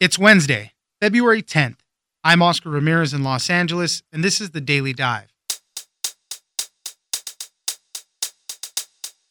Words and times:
It's 0.00 0.16
Wednesday, 0.16 0.74
February 1.00 1.42
10th. 1.42 1.78
I'm 2.22 2.40
Oscar 2.40 2.70
Ramirez 2.70 3.12
in 3.12 3.24
Los 3.24 3.50
Angeles, 3.50 4.04
and 4.12 4.22
this 4.22 4.40
is 4.40 4.50
the 4.50 4.60
Daily 4.60 4.92
Dive. 4.92 5.26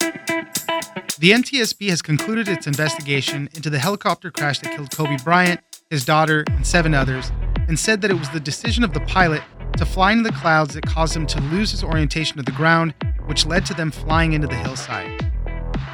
The 0.01 1.31
NTSB 1.31 1.87
has 1.87 2.01
concluded 2.01 2.49
its 2.49 2.67
investigation 2.67 3.47
into 3.55 3.69
the 3.69 3.79
helicopter 3.79 4.29
crash 4.29 4.59
that 4.59 4.75
killed 4.75 4.91
Kobe 4.91 5.15
Bryant, 5.23 5.61
his 5.89 6.03
daughter, 6.03 6.43
and 6.49 6.67
seven 6.67 6.93
others, 6.93 7.31
and 7.69 7.79
said 7.79 8.01
that 8.01 8.11
it 8.11 8.19
was 8.19 8.29
the 8.31 8.41
decision 8.41 8.83
of 8.83 8.93
the 8.93 8.99
pilot 8.99 9.43
to 9.77 9.85
fly 9.85 10.11
into 10.11 10.29
the 10.29 10.35
clouds 10.35 10.73
that 10.73 10.85
caused 10.85 11.15
him 11.15 11.25
to 11.27 11.39
lose 11.43 11.71
his 11.71 11.81
orientation 11.81 12.35
to 12.35 12.43
the 12.43 12.51
ground, 12.51 12.93
which 13.27 13.45
led 13.45 13.65
to 13.67 13.73
them 13.73 13.89
flying 13.89 14.33
into 14.33 14.47
the 14.47 14.55
hillside. 14.55 15.31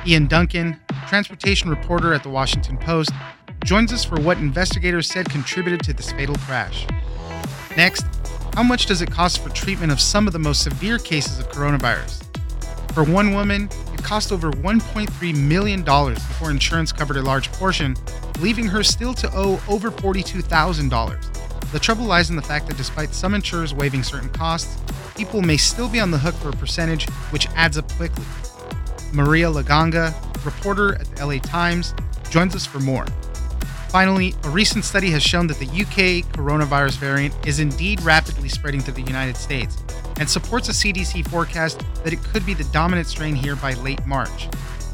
Ian 0.08 0.26
Duncan, 0.26 0.80
transportation 1.08 1.70
reporter 1.70 2.12
at 2.12 2.24
the 2.24 2.30
Washington 2.30 2.80
Post, 2.80 3.12
joins 3.64 3.94
us 3.94 4.04
for 4.04 4.20
what 4.20 4.38
investigators 4.38 5.08
said 5.08 5.30
contributed 5.30 5.82
to 5.84 5.94
this 5.94 6.12
fatal 6.12 6.36
crash. 6.40 6.86
Next, 7.78 8.06
how 8.56 8.64
much 8.64 8.86
does 8.86 9.02
it 9.02 9.10
cost 9.10 9.40
for 9.40 9.50
treatment 9.50 9.92
of 9.92 10.00
some 10.00 10.28
of 10.28 10.34
the 10.34 10.40
most 10.40 10.64
severe 10.64 11.00
cases 11.00 11.40
of 11.40 11.50
coronavirus? 11.50 12.24
For 12.94 13.04
one 13.04 13.34
woman, 13.34 13.70
it 13.94 14.04
cost 14.04 14.32
over 14.32 14.52
$1.3 14.52 15.36
million 15.36 15.82
before 15.82 16.52
insurance 16.52 16.92
covered 16.92 17.18
a 17.18 17.24
large 17.24 17.52
portion, 17.54 17.96
leaving 18.40 18.68
her 18.68 18.84
still 18.84 19.14
to 19.16 19.30
owe 19.34 19.60
over 19.68 19.90
$42,000. 19.90 21.72
The 21.72 21.80
trouble 21.80 22.06
lies 22.06 22.30
in 22.30 22.36
the 22.36 22.42
fact 22.44 22.68
that 22.68 22.78
despite 22.78 23.16
some 23.16 23.34
insurers 23.34 23.74
waiving 23.74 24.04
certain 24.04 24.30
costs, 24.30 24.80
people 25.16 25.42
may 25.42 25.58
still 25.58 25.90
be 25.90 26.00
on 26.00 26.12
the 26.12 26.20
hook 26.20 26.36
for 26.36 26.50
a 26.50 26.54
percentage, 26.54 27.10
which 27.32 27.48
adds 27.56 27.78
up 27.78 27.92
quickly. 27.94 28.26
Maria 29.12 29.50
La 29.50 29.64
Ganga, 29.64 30.14
reporter 30.46 30.96
at 30.96 31.08
the 31.08 31.26
LA 31.26 31.40
Times, 31.40 31.96
joins 32.30 32.56
us 32.56 32.66
for 32.66 32.80
more. 32.80 33.06
Finally, 33.94 34.34
a 34.46 34.50
recent 34.50 34.84
study 34.84 35.12
has 35.12 35.22
shown 35.22 35.46
that 35.46 35.60
the 35.60 35.68
UK 35.68 36.28
coronavirus 36.34 36.98
variant 36.98 37.32
is 37.46 37.60
indeed 37.60 38.02
rapidly 38.02 38.50
spreading 38.50 38.82
to 38.82 38.92
the 38.92 39.04
United 39.04 39.38
States 39.38 39.84
and 40.18 40.28
supports 40.28 40.68
a 40.68 40.72
CDC 40.72 41.28
forecast 41.28 41.80
that 42.04 42.12
it 42.12 42.24
could 42.24 42.44
be 42.44 42.56
the 42.56 42.64
dominant 42.74 43.06
strain 43.06 43.36
here 43.36 43.56
by 43.56 43.74
late 43.76 44.04
March. 44.08 44.50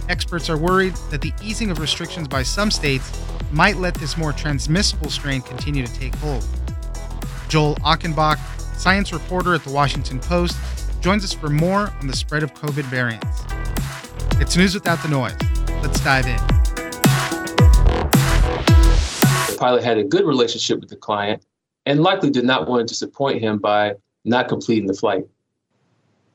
Experts 0.10 0.50
are 0.50 0.58
worried 0.58 0.94
that 1.12 1.22
the 1.22 1.32
easing 1.42 1.72
of 1.72 1.80
restrictions 1.80 2.28
by 2.28 2.44
some 2.44 2.70
states 2.70 3.26
might 3.54 3.78
let 3.78 3.94
this 3.94 4.18
more 4.18 4.34
transmissible 4.34 5.10
strain 5.10 5.42
continue 5.44 5.88
to 5.88 5.94
take 5.94 6.14
hold. 6.16 6.46
Joel 7.48 7.76
Achenbach, 7.76 8.38
science 8.76 9.14
reporter 9.14 9.54
at 9.54 9.64
the 9.64 9.72
Washington 9.72 10.20
Post, 10.20 10.58
joins 11.00 11.24
us 11.24 11.32
for 11.32 11.50
more 11.50 11.94
on 12.02 12.08
the 12.08 12.16
spread 12.18 12.44
of 12.44 12.54
COVID 12.54 12.84
variants. 12.84 13.46
It's 14.42 14.58
news 14.58 14.74
without 14.74 15.02
the 15.02 15.08
noise. 15.08 15.38
Let's 15.82 16.04
dive 16.04 16.26
in 16.26 16.59
pilot 19.60 19.84
had 19.84 19.98
a 19.98 20.04
good 20.04 20.26
relationship 20.26 20.80
with 20.80 20.90
the 20.90 20.96
client 20.96 21.46
and 21.86 22.02
likely 22.02 22.30
did 22.30 22.46
not 22.46 22.68
want 22.68 22.88
to 22.88 22.92
disappoint 22.92 23.42
him 23.42 23.58
by 23.60 23.94
not 24.26 24.48
completing 24.48 24.88
the 24.88 24.94
flight. 24.94 25.26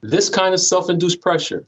This 0.01 0.29
kind 0.29 0.53
of 0.55 0.61
self 0.61 0.91
induced 0.91 1.21
pressure 1.21 1.67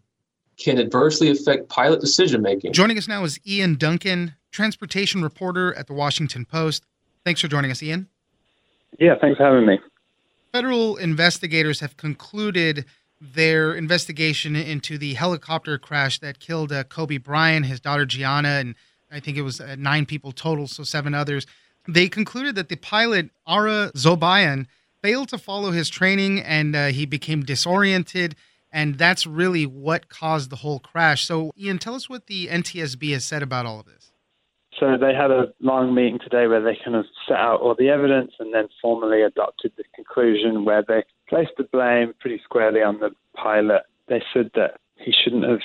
can 0.58 0.78
adversely 0.78 1.30
affect 1.30 1.68
pilot 1.68 2.00
decision 2.00 2.42
making. 2.42 2.72
Joining 2.72 2.98
us 2.98 3.08
now 3.08 3.24
is 3.24 3.38
Ian 3.46 3.76
Duncan, 3.76 4.34
transportation 4.50 5.22
reporter 5.22 5.74
at 5.74 5.86
the 5.86 5.92
Washington 5.92 6.44
Post. 6.44 6.84
Thanks 7.24 7.40
for 7.40 7.48
joining 7.48 7.70
us, 7.70 7.82
Ian. 7.82 8.08
Yeah, 8.98 9.14
thanks 9.20 9.36
for 9.36 9.44
having 9.44 9.66
me. 9.66 9.80
Federal 10.52 10.96
investigators 10.96 11.80
have 11.80 11.96
concluded 11.96 12.86
their 13.20 13.74
investigation 13.74 14.56
into 14.56 14.98
the 14.98 15.14
helicopter 15.14 15.78
crash 15.78 16.18
that 16.20 16.38
killed 16.38 16.72
uh, 16.72 16.84
Kobe 16.84 17.18
Bryant, 17.18 17.66
his 17.66 17.80
daughter 17.80 18.06
Gianna, 18.06 18.48
and 18.48 18.74
I 19.10 19.20
think 19.20 19.36
it 19.36 19.42
was 19.42 19.60
uh, 19.60 19.76
nine 19.78 20.06
people 20.06 20.32
total, 20.32 20.66
so 20.66 20.82
seven 20.82 21.14
others. 21.14 21.46
They 21.88 22.08
concluded 22.08 22.56
that 22.56 22.68
the 22.68 22.76
pilot, 22.76 23.30
Ara 23.46 23.92
Zobayan, 23.94 24.66
failed 25.02 25.28
to 25.28 25.38
follow 25.38 25.70
his 25.70 25.88
training 25.88 26.40
and 26.40 26.74
uh, 26.74 26.86
he 26.86 27.06
became 27.06 27.44
disoriented. 27.44 28.34
And 28.72 28.98
that's 28.98 29.26
really 29.26 29.64
what 29.64 30.08
caused 30.08 30.50
the 30.50 30.56
whole 30.56 30.80
crash. 30.80 31.24
So, 31.24 31.52
Ian, 31.58 31.78
tell 31.78 31.94
us 31.94 32.10
what 32.10 32.26
the 32.26 32.48
NTSB 32.48 33.12
has 33.12 33.24
said 33.24 33.42
about 33.42 33.64
all 33.64 33.80
of 33.80 33.86
this. 33.86 34.10
So, 34.78 34.96
they 35.00 35.14
had 35.14 35.30
a 35.30 35.52
long 35.60 35.94
meeting 35.94 36.18
today 36.18 36.46
where 36.46 36.60
they 36.60 36.76
kind 36.84 36.96
of 36.96 37.06
set 37.26 37.38
out 37.38 37.60
all 37.60 37.74
the 37.78 37.88
evidence 37.88 38.32
and 38.38 38.52
then 38.52 38.68
formally 38.82 39.22
adopted 39.22 39.72
the 39.76 39.84
conclusion 39.94 40.64
where 40.64 40.84
they 40.86 41.04
placed 41.28 41.52
the 41.56 41.64
blame 41.64 42.12
pretty 42.20 42.40
squarely 42.44 42.82
on 42.82 42.98
the 42.98 43.10
pilot. 43.34 43.82
They 44.08 44.22
said 44.34 44.50
that 44.54 44.78
he 44.96 45.12
shouldn't 45.12 45.44
have 45.44 45.60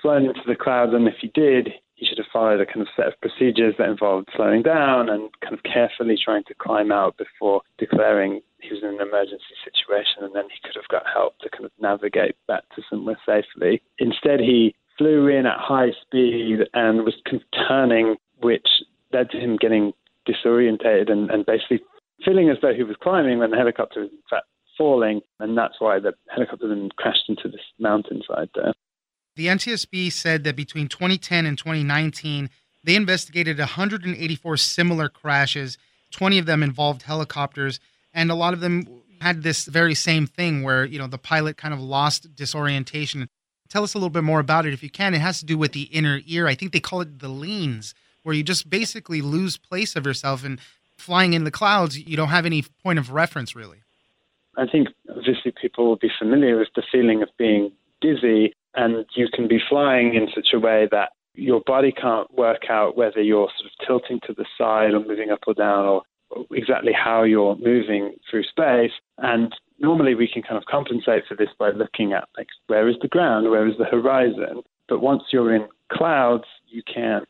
flown 0.00 0.24
into 0.24 0.40
the 0.46 0.56
clouds, 0.56 0.92
and 0.94 1.06
if 1.08 1.14
he 1.20 1.28
did, 1.28 1.70
he 1.94 2.06
should 2.06 2.18
have 2.18 2.26
followed 2.32 2.60
a 2.60 2.66
kind 2.66 2.82
of 2.82 2.88
set 2.96 3.06
of 3.06 3.20
procedures 3.20 3.74
that 3.78 3.88
involved 3.88 4.28
slowing 4.34 4.62
down 4.62 5.08
and 5.08 5.30
kind 5.40 5.54
of 5.54 5.62
carefully 5.62 6.16
trying 6.22 6.44
to 6.44 6.54
climb 6.54 6.90
out 6.90 7.16
before 7.16 7.62
declaring 7.78 8.40
he 8.60 8.70
was 8.70 8.82
in 8.82 8.88
an 8.88 9.00
emergency 9.00 9.54
situation, 9.62 10.24
and 10.24 10.34
then 10.34 10.44
he 10.50 10.58
could 10.64 10.74
have 10.74 10.88
got 10.88 11.04
help 11.12 11.38
to 11.38 11.50
kind 11.50 11.64
of 11.64 11.70
navigate 11.78 12.36
back 12.48 12.62
to 12.74 12.82
somewhere 12.90 13.18
safely. 13.26 13.82
Instead, 13.98 14.40
he 14.40 14.74
flew 14.98 15.28
in 15.28 15.46
at 15.46 15.58
high 15.58 15.90
speed 16.02 16.60
and 16.72 17.04
was 17.04 17.14
kind 17.28 17.42
of 17.42 17.68
turning, 17.68 18.16
which 18.40 18.66
led 19.12 19.30
to 19.30 19.38
him 19.38 19.56
getting 19.56 19.92
disorientated 20.26 21.10
and, 21.10 21.30
and 21.30 21.46
basically 21.46 21.80
feeling 22.24 22.48
as 22.48 22.56
though 22.62 22.74
he 22.74 22.82
was 22.82 22.96
climbing 23.02 23.38
when 23.38 23.50
the 23.50 23.56
helicopter 23.56 24.00
was 24.00 24.10
in 24.10 24.18
fact 24.30 24.46
falling, 24.76 25.20
and 25.38 25.56
that's 25.56 25.74
why 25.78 26.00
the 26.00 26.12
helicopter 26.28 26.68
then 26.68 26.88
crashed 26.96 27.28
into 27.28 27.48
this 27.48 27.60
mountainside 27.78 28.48
there. 28.54 28.72
The 29.36 29.46
NTSB 29.46 30.12
said 30.12 30.44
that 30.44 30.54
between 30.56 30.88
2010 30.88 31.46
and 31.46 31.58
2019, 31.58 32.50
they 32.84 32.94
investigated 32.94 33.58
184 33.58 34.56
similar 34.56 35.08
crashes. 35.08 35.76
20 36.12 36.38
of 36.38 36.46
them 36.46 36.62
involved 36.62 37.02
helicopters, 37.02 37.80
and 38.12 38.30
a 38.30 38.36
lot 38.36 38.54
of 38.54 38.60
them 38.60 39.02
had 39.20 39.42
this 39.42 39.64
very 39.64 39.94
same 39.94 40.26
thing 40.26 40.62
where, 40.62 40.84
you 40.84 40.98
know, 40.98 41.08
the 41.08 41.18
pilot 41.18 41.56
kind 41.56 41.74
of 41.74 41.80
lost 41.80 42.36
disorientation. 42.36 43.28
Tell 43.68 43.82
us 43.82 43.94
a 43.94 43.98
little 43.98 44.10
bit 44.10 44.22
more 44.22 44.38
about 44.38 44.66
it 44.66 44.72
if 44.72 44.82
you 44.82 44.90
can. 44.90 45.14
It 45.14 45.20
has 45.20 45.40
to 45.40 45.46
do 45.46 45.58
with 45.58 45.72
the 45.72 45.84
inner 45.84 46.20
ear. 46.26 46.46
I 46.46 46.54
think 46.54 46.72
they 46.72 46.80
call 46.80 47.00
it 47.00 47.18
the 47.18 47.28
leans, 47.28 47.94
where 48.22 48.34
you 48.34 48.44
just 48.44 48.70
basically 48.70 49.20
lose 49.20 49.56
place 49.56 49.96
of 49.96 50.06
yourself 50.06 50.44
and 50.44 50.60
flying 50.96 51.32
in 51.32 51.42
the 51.42 51.50
clouds, 51.50 51.98
you 51.98 52.16
don't 52.16 52.28
have 52.28 52.46
any 52.46 52.62
point 52.82 52.98
of 52.98 53.10
reference 53.10 53.56
really. 53.56 53.78
I 54.56 54.66
think 54.66 54.88
obviously 55.10 55.52
people 55.60 55.86
will 55.86 55.96
be 55.96 56.10
familiar 56.16 56.58
with 56.58 56.68
the 56.76 56.84
feeling 56.92 57.22
of 57.22 57.28
being 57.36 57.72
dizzy 58.00 58.54
and 58.76 59.04
you 59.14 59.28
can 59.32 59.48
be 59.48 59.60
flying 59.68 60.14
in 60.14 60.28
such 60.34 60.48
a 60.52 60.58
way 60.58 60.88
that 60.90 61.10
your 61.34 61.60
body 61.66 61.92
can't 61.92 62.32
work 62.34 62.62
out 62.70 62.96
whether 62.96 63.20
you're 63.20 63.50
sort 63.58 63.70
of 63.70 63.86
tilting 63.86 64.20
to 64.26 64.32
the 64.34 64.46
side 64.56 64.94
or 64.94 65.00
moving 65.00 65.30
up 65.30 65.40
or 65.46 65.54
down 65.54 65.84
or 65.84 66.02
exactly 66.52 66.92
how 66.92 67.22
you're 67.22 67.56
moving 67.56 68.14
through 68.30 68.44
space. 68.44 68.92
And 69.18 69.54
normally 69.78 70.14
we 70.14 70.28
can 70.28 70.42
kind 70.42 70.56
of 70.56 70.64
compensate 70.66 71.24
for 71.28 71.36
this 71.36 71.48
by 71.58 71.70
looking 71.70 72.12
at 72.12 72.28
like 72.36 72.48
where 72.68 72.88
is 72.88 72.96
the 73.02 73.08
ground, 73.08 73.50
where 73.50 73.66
is 73.66 73.76
the 73.78 73.84
horizon. 73.84 74.62
But 74.88 75.00
once 75.00 75.24
you're 75.32 75.54
in 75.54 75.66
clouds, 75.92 76.44
you 76.66 76.82
can't 76.92 77.26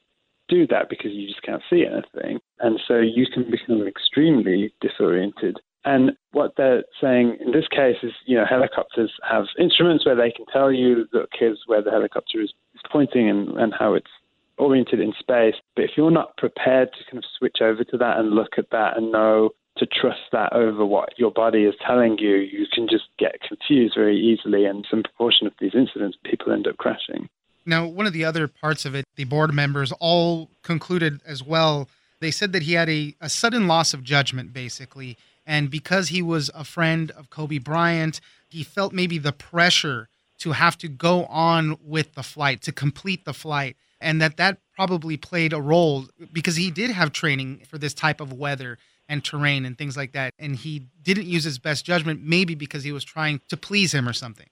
do 0.49 0.67
that 0.67 0.89
because 0.91 1.13
you 1.13 1.27
just 1.27 1.43
can't 1.43 1.63
see 1.71 1.85
anything. 1.87 2.41
And 2.61 2.81
so 2.87 2.99
you 2.99 3.27
can 3.33 3.51
become 3.51 3.87
extremely 3.87 4.73
disoriented. 4.81 5.59
And 5.85 6.13
what 6.35 6.55
they're 6.57 6.85
saying 7.01 7.39
in 7.41 7.53
this 7.53 7.69
case 7.69 7.97
is, 8.03 8.13
you 8.27 8.37
know, 8.37 8.45
helicopters 8.49 9.13
have 9.29 9.45
instruments 9.59 10.05
where 10.05 10.17
they 10.17 10.31
can 10.31 10.45
tell 10.53 10.73
you, 10.73 11.07
look, 11.13 11.31
here's 11.39 11.63
where 11.67 11.83
the 11.83 11.91
helicopter 11.91 12.41
is, 12.41 12.53
is 12.75 12.81
pointing 12.91 13.29
and, 13.29 13.49
and 13.57 13.73
how 13.79 13.95
it's 13.95 14.11
oriented 14.59 15.01
in 15.01 15.13
space. 15.19 15.55
But 15.77 15.85
if 15.85 15.93
you're 15.97 16.11
not 16.11 16.37
prepared 16.37 16.91
to 16.93 17.05
kind 17.11 17.19
of 17.19 17.25
switch 17.39 17.59
over 17.61 17.85
to 17.85 17.97
that 17.99 18.19
and 18.19 18.33
look 18.33 18.59
at 18.59 18.71
that 18.71 18.97
and 18.97 19.13
know 19.13 19.51
to 19.77 19.87
trust 19.87 20.21
that 20.33 20.53
over 20.53 20.85
what 20.85 21.19
your 21.19 21.31
body 21.31 21.65
is 21.65 21.75
telling 21.85 22.19
you, 22.19 22.37
you 22.37 22.67
can 22.73 22.87
just 22.89 23.05
get 23.19 23.41
confused 23.41 23.95
very 23.97 24.17
easily. 24.17 24.65
And 24.65 24.87
some 24.89 25.03
proportion 25.03 25.47
of 25.47 25.53
these 25.61 25.73
incidents, 25.75 26.17
people 26.25 26.53
end 26.53 26.67
up 26.67 26.77
crashing. 26.77 27.29
Now, 27.67 27.87
one 27.87 28.07
of 28.07 28.13
the 28.13 28.25
other 28.25 28.47
parts 28.47 28.85
of 28.85 28.95
it, 28.95 29.05
the 29.17 29.25
board 29.25 29.53
members 29.53 29.93
all 29.99 30.51
concluded 30.63 31.21
as 31.27 31.43
well. 31.43 31.89
They 32.21 32.31
said 32.31 32.53
that 32.53 32.63
he 32.63 32.75
had 32.75 32.89
a, 32.89 33.17
a 33.21 33.29
sudden 33.29 33.67
loss 33.67 33.95
of 33.95 34.05
judgment, 34.05 34.53
basically 34.53 35.17
and 35.47 35.71
because 35.71 36.09
he 36.09 36.23
was 36.23 36.51
a 36.55 36.65
friend 36.65 37.11
of 37.13 37.31
Kobe 37.31 37.59
Bryant, 37.59 38.21
he 38.49 38.63
felt 38.63 38.93
maybe 38.93 39.19
the 39.19 39.33
pressure 39.33 40.09
to 40.39 40.53
have 40.53 40.77
to 40.79 40.89
go 40.89 41.25
on 41.27 41.77
with 41.83 42.15
the 42.15 42.23
flight, 42.23 42.63
to 42.63 42.73
complete 42.73 43.25
the 43.25 43.35
flight. 43.35 43.77
And 44.01 44.21
that 44.21 44.37
that 44.37 44.59
probably 44.75 45.17
played 45.17 45.53
a 45.53 45.61
role 45.61 46.07
because 46.33 46.57
he 46.57 46.71
did 46.71 46.91
have 46.91 47.13
training 47.13 47.63
for 47.69 47.79
this 47.79 47.95
type 47.95 48.21
of 48.21 48.33
weather 48.33 48.79
and 49.09 49.25
terrain 49.25 49.65
and 49.65 49.79
things 49.79 49.97
like 49.97 50.13
that. 50.13 50.33
And 50.39 50.57
he 50.57 50.87
didn't 51.03 51.27
use 51.27 51.45
his 51.45 51.59
best 51.59 51.85
judgment, 51.85 52.23
maybe 52.23 52.55
because 52.55 52.85
he 52.85 52.93
was 52.93 53.05
trying 53.05 53.41
to 53.49 53.57
please 53.57 53.93
him 53.93 54.09
or 54.09 54.13
something. 54.13 54.49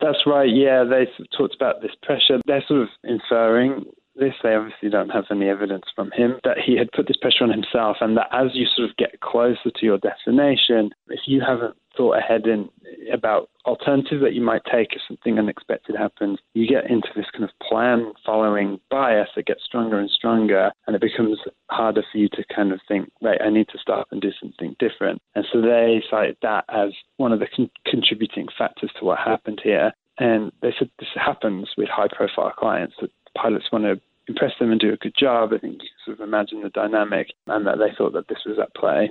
That's 0.00 0.26
right. 0.26 0.48
Yeah, 0.48 0.84
they 0.84 1.08
talked 1.36 1.54
about 1.54 1.82
this 1.82 1.90
pressure. 2.02 2.40
They're 2.46 2.64
sort 2.68 2.82
of 2.82 2.88
inferring 3.02 3.84
this. 4.18 4.34
They 4.42 4.54
obviously 4.54 4.90
don't 4.90 5.10
have 5.10 5.24
any 5.30 5.48
evidence 5.48 5.84
from 5.94 6.10
him 6.12 6.40
that 6.44 6.58
he 6.58 6.76
had 6.76 6.92
put 6.92 7.06
this 7.06 7.16
pressure 7.16 7.44
on 7.44 7.50
himself, 7.50 7.98
and 8.00 8.16
that 8.16 8.28
as 8.32 8.54
you 8.54 8.66
sort 8.66 8.90
of 8.90 8.96
get 8.96 9.20
closer 9.20 9.70
to 9.74 9.86
your 9.86 9.98
destination, 9.98 10.90
if 11.08 11.20
you 11.26 11.40
haven't 11.40 11.76
thought 11.98 12.16
ahead 12.16 12.46
in 12.46 12.70
about 13.12 13.50
alternatives 13.66 14.22
that 14.22 14.32
you 14.32 14.40
might 14.40 14.62
take 14.70 14.92
if 14.92 15.02
something 15.06 15.38
unexpected 15.38 15.96
happens. 15.96 16.38
You 16.54 16.66
get 16.66 16.88
into 16.88 17.08
this 17.14 17.26
kind 17.32 17.44
of 17.44 17.50
plan 17.60 18.12
following 18.24 18.80
bias 18.88 19.28
that 19.34 19.46
gets 19.46 19.64
stronger 19.64 19.98
and 19.98 20.08
stronger, 20.08 20.70
and 20.86 20.94
it 20.94 21.02
becomes 21.02 21.38
harder 21.68 22.02
for 22.10 22.18
you 22.18 22.28
to 22.30 22.44
kind 22.54 22.72
of 22.72 22.80
think, 22.86 23.10
right, 23.20 23.40
I 23.42 23.50
need 23.50 23.68
to 23.72 23.78
stop 23.78 24.08
and 24.12 24.22
do 24.22 24.30
something 24.40 24.76
different. 24.78 25.20
And 25.34 25.44
so 25.52 25.60
they 25.60 26.02
cited 26.08 26.36
that 26.42 26.64
as 26.68 26.90
one 27.16 27.32
of 27.32 27.40
the 27.40 27.48
con- 27.54 27.70
contributing 27.84 28.46
factors 28.56 28.90
to 28.98 29.04
what 29.04 29.18
happened 29.18 29.60
here. 29.62 29.92
And 30.18 30.52
they 30.62 30.74
said 30.78 30.90
this 30.98 31.08
happens 31.14 31.70
with 31.76 31.88
high 31.88 32.08
profile 32.08 32.52
clients 32.56 32.94
that 33.00 33.10
pilots 33.36 33.66
want 33.70 33.84
to 33.84 34.00
impress 34.28 34.52
them 34.58 34.70
and 34.70 34.80
do 34.80 34.92
a 34.92 34.96
good 34.96 35.14
job. 35.18 35.52
I 35.52 35.58
think 35.58 35.74
you 35.74 35.78
can 35.78 35.88
sort 36.04 36.20
of 36.20 36.28
imagine 36.28 36.62
the 36.62 36.68
dynamic 36.70 37.28
and 37.46 37.66
that 37.66 37.78
they 37.78 37.94
thought 37.96 38.12
that 38.12 38.28
this 38.28 38.38
was 38.46 38.58
at 38.58 38.74
play. 38.74 39.10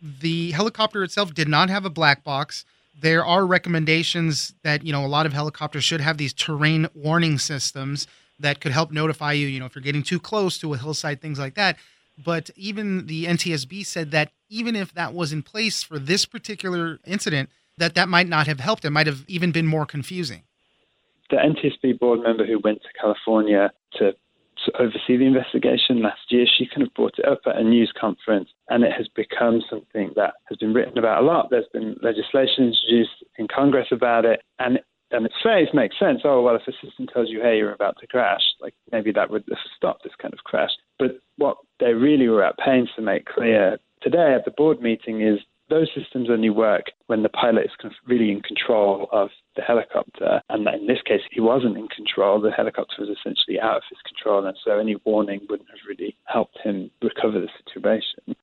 The 0.00 0.52
helicopter 0.52 1.02
itself 1.02 1.34
did 1.34 1.48
not 1.48 1.70
have 1.70 1.84
a 1.84 1.90
black 1.90 2.24
box. 2.24 2.64
There 3.00 3.24
are 3.24 3.46
recommendations 3.46 4.54
that, 4.62 4.84
you 4.84 4.92
know, 4.92 5.04
a 5.04 5.08
lot 5.08 5.26
of 5.26 5.32
helicopters 5.32 5.84
should 5.84 6.00
have 6.00 6.18
these 6.18 6.32
terrain 6.32 6.88
warning 6.94 7.38
systems 7.38 8.06
that 8.40 8.60
could 8.60 8.72
help 8.72 8.90
notify 8.92 9.32
you, 9.32 9.46
you 9.46 9.60
know, 9.60 9.66
if 9.66 9.74
you're 9.74 9.82
getting 9.82 10.02
too 10.02 10.20
close 10.20 10.58
to 10.58 10.72
a 10.72 10.78
hillside, 10.78 11.20
things 11.20 11.38
like 11.38 11.54
that. 11.54 11.76
But 12.24 12.50
even 12.56 13.06
the 13.06 13.26
NTSB 13.26 13.84
said 13.86 14.10
that 14.12 14.32
even 14.48 14.74
if 14.74 14.94
that 14.94 15.14
was 15.14 15.32
in 15.32 15.42
place 15.42 15.82
for 15.82 15.98
this 15.98 16.24
particular 16.24 16.98
incident, 17.04 17.50
that 17.76 17.94
that 17.94 18.08
might 18.08 18.28
not 18.28 18.46
have 18.46 18.60
helped. 18.60 18.84
It 18.84 18.90
might 18.90 19.06
have 19.06 19.24
even 19.28 19.52
been 19.52 19.66
more 19.66 19.86
confusing. 19.86 20.42
The 21.30 21.36
NTSB 21.36 21.98
board 21.98 22.20
member 22.20 22.46
who 22.46 22.58
went 22.58 22.82
to 22.82 22.88
California 23.00 23.70
to 23.98 24.14
to 24.64 24.80
oversee 24.80 25.16
the 25.16 25.26
investigation 25.26 26.02
last 26.02 26.20
year. 26.30 26.46
She 26.46 26.66
kind 26.66 26.82
of 26.82 26.94
brought 26.94 27.18
it 27.18 27.26
up 27.26 27.40
at 27.46 27.56
a 27.56 27.64
news 27.64 27.92
conference, 27.98 28.50
and 28.68 28.84
it 28.84 28.92
has 28.92 29.08
become 29.08 29.62
something 29.68 30.12
that 30.16 30.34
has 30.48 30.58
been 30.58 30.74
written 30.74 30.98
about 30.98 31.22
a 31.22 31.26
lot. 31.26 31.48
There's 31.50 31.68
been 31.72 31.96
legislation 32.02 32.72
introduced 32.72 33.24
in 33.38 33.48
Congress 33.48 33.88
about 33.92 34.24
it, 34.24 34.40
and 34.58 34.80
and 35.10 35.24
its 35.24 35.36
face 35.42 35.68
makes 35.72 35.98
sense. 35.98 36.20
Oh 36.24 36.42
well, 36.42 36.56
if 36.56 36.68
a 36.68 36.72
system 36.84 37.06
tells 37.06 37.30
you, 37.30 37.40
"Hey, 37.40 37.56
you're 37.58 37.72
about 37.72 37.96
to 38.00 38.06
crash," 38.06 38.42
like 38.60 38.74
maybe 38.92 39.10
that 39.12 39.30
would 39.30 39.44
stop 39.76 40.02
this 40.02 40.14
kind 40.20 40.34
of 40.34 40.44
crash. 40.44 40.70
But 40.98 41.18
what 41.36 41.56
they 41.80 41.94
really 41.94 42.28
were 42.28 42.44
at 42.44 42.58
pains 42.58 42.90
to 42.96 43.02
make 43.02 43.24
clear 43.24 43.78
today 44.02 44.34
at 44.34 44.44
the 44.44 44.50
board 44.50 44.80
meeting 44.80 45.22
is 45.22 45.38
those 45.68 45.88
systems 45.94 46.28
only 46.30 46.50
work 46.50 46.86
when 47.06 47.22
the 47.22 47.28
pilot 47.28 47.66
is 47.66 47.92
really 48.06 48.30
in 48.30 48.40
control 48.40 49.08
of 49.12 49.28
the 49.56 49.62
helicopter. 49.62 50.40
And 50.48 50.66
in 50.68 50.86
this 50.86 51.02
case, 51.04 51.20
he 51.30 51.40
wasn't 51.40 51.76
in 51.76 51.88
control. 51.88 52.40
The 52.40 52.50
helicopter 52.50 52.94
was 52.98 53.08
essentially 53.10 53.60
out 53.60 53.76
of 53.76 53.82
his 53.90 53.98
control. 54.06 54.46
And 54.46 54.56
so 54.64 54.78
any 54.78 54.96
warning 55.04 55.40
wouldn't 55.48 55.68
have 55.68 55.80
really 55.86 56.16
helped 56.24 56.58
him 56.62 56.90
recover 57.02 57.40
the 57.40 57.48
situation. 57.64 58.36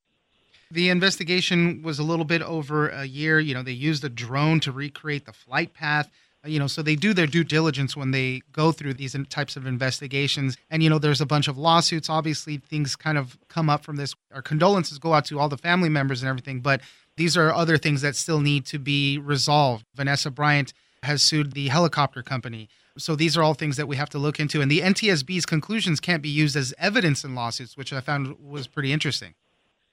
The 0.71 0.89
investigation 0.89 1.81
was 1.83 1.99
a 1.99 2.03
little 2.03 2.25
bit 2.25 2.41
over 2.41 2.89
a 2.89 3.05
year. 3.05 3.39
You 3.39 3.53
know, 3.53 3.63
they 3.63 3.71
used 3.71 4.03
a 4.03 4.09
drone 4.09 4.59
to 4.61 4.71
recreate 4.71 5.25
the 5.25 5.33
flight 5.33 5.73
path. 5.73 6.09
You 6.45 6.59
know, 6.59 6.67
so 6.67 6.81
they 6.81 6.95
do 6.95 7.13
their 7.13 7.27
due 7.27 7.43
diligence 7.43 7.95
when 7.97 8.11
they 8.11 8.41
go 8.51 8.71
through 8.71 8.93
these 8.95 9.15
types 9.29 9.55
of 9.55 9.65
investigations. 9.65 10.57
And, 10.69 10.83
you 10.83 10.89
know, 10.89 10.99
there's 10.99 11.21
a 11.21 11.25
bunch 11.25 11.47
of 11.47 11.57
lawsuits. 11.57 12.09
Obviously, 12.09 12.57
things 12.57 12.95
kind 12.95 13.17
of 13.17 13.37
come 13.47 13.69
up 13.69 13.83
from 13.83 13.95
this. 13.95 14.13
Our 14.33 14.41
condolences 14.41 14.99
go 14.99 15.13
out 15.13 15.25
to 15.25 15.39
all 15.39 15.49
the 15.49 15.57
family 15.57 15.89
members 15.89 16.21
and 16.21 16.29
everything. 16.29 16.59
But 16.59 16.81
these 17.17 17.35
are 17.35 17.53
other 17.53 17.77
things 17.77 18.01
that 18.01 18.15
still 18.15 18.41
need 18.41 18.65
to 18.67 18.79
be 18.79 19.17
resolved. 19.17 19.85
Vanessa 19.95 20.29
Bryant 20.29 20.73
has 21.03 21.21
sued 21.21 21.53
the 21.53 21.67
helicopter 21.69 22.21
company. 22.21 22.67
So 22.97 23.15
these 23.15 23.35
are 23.35 23.43
all 23.43 23.53
things 23.53 23.77
that 23.77 23.87
we 23.87 23.95
have 23.95 24.09
to 24.11 24.17
look 24.17 24.39
into. 24.39 24.61
And 24.61 24.71
the 24.71 24.79
NTSB's 24.79 25.45
conclusions 25.45 25.99
can't 25.99 26.23
be 26.23 26.29
used 26.29 26.55
as 26.55 26.73
evidence 26.77 27.23
in 27.23 27.35
lawsuits, 27.35 27.75
which 27.75 27.91
I 27.91 28.01
found 28.01 28.37
was 28.39 28.67
pretty 28.67 28.91
interesting. 28.93 29.33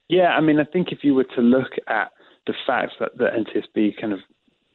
Yeah, 0.08 0.36
I 0.36 0.40
mean, 0.40 0.60
I 0.60 0.64
think 0.64 0.92
if 0.92 1.02
you 1.02 1.14
were 1.14 1.24
to 1.24 1.40
look 1.40 1.72
at 1.88 2.12
the 2.46 2.54
facts 2.66 2.94
that 3.00 3.16
the 3.16 3.24
NTSB 3.24 4.00
kind 4.00 4.12
of 4.12 4.20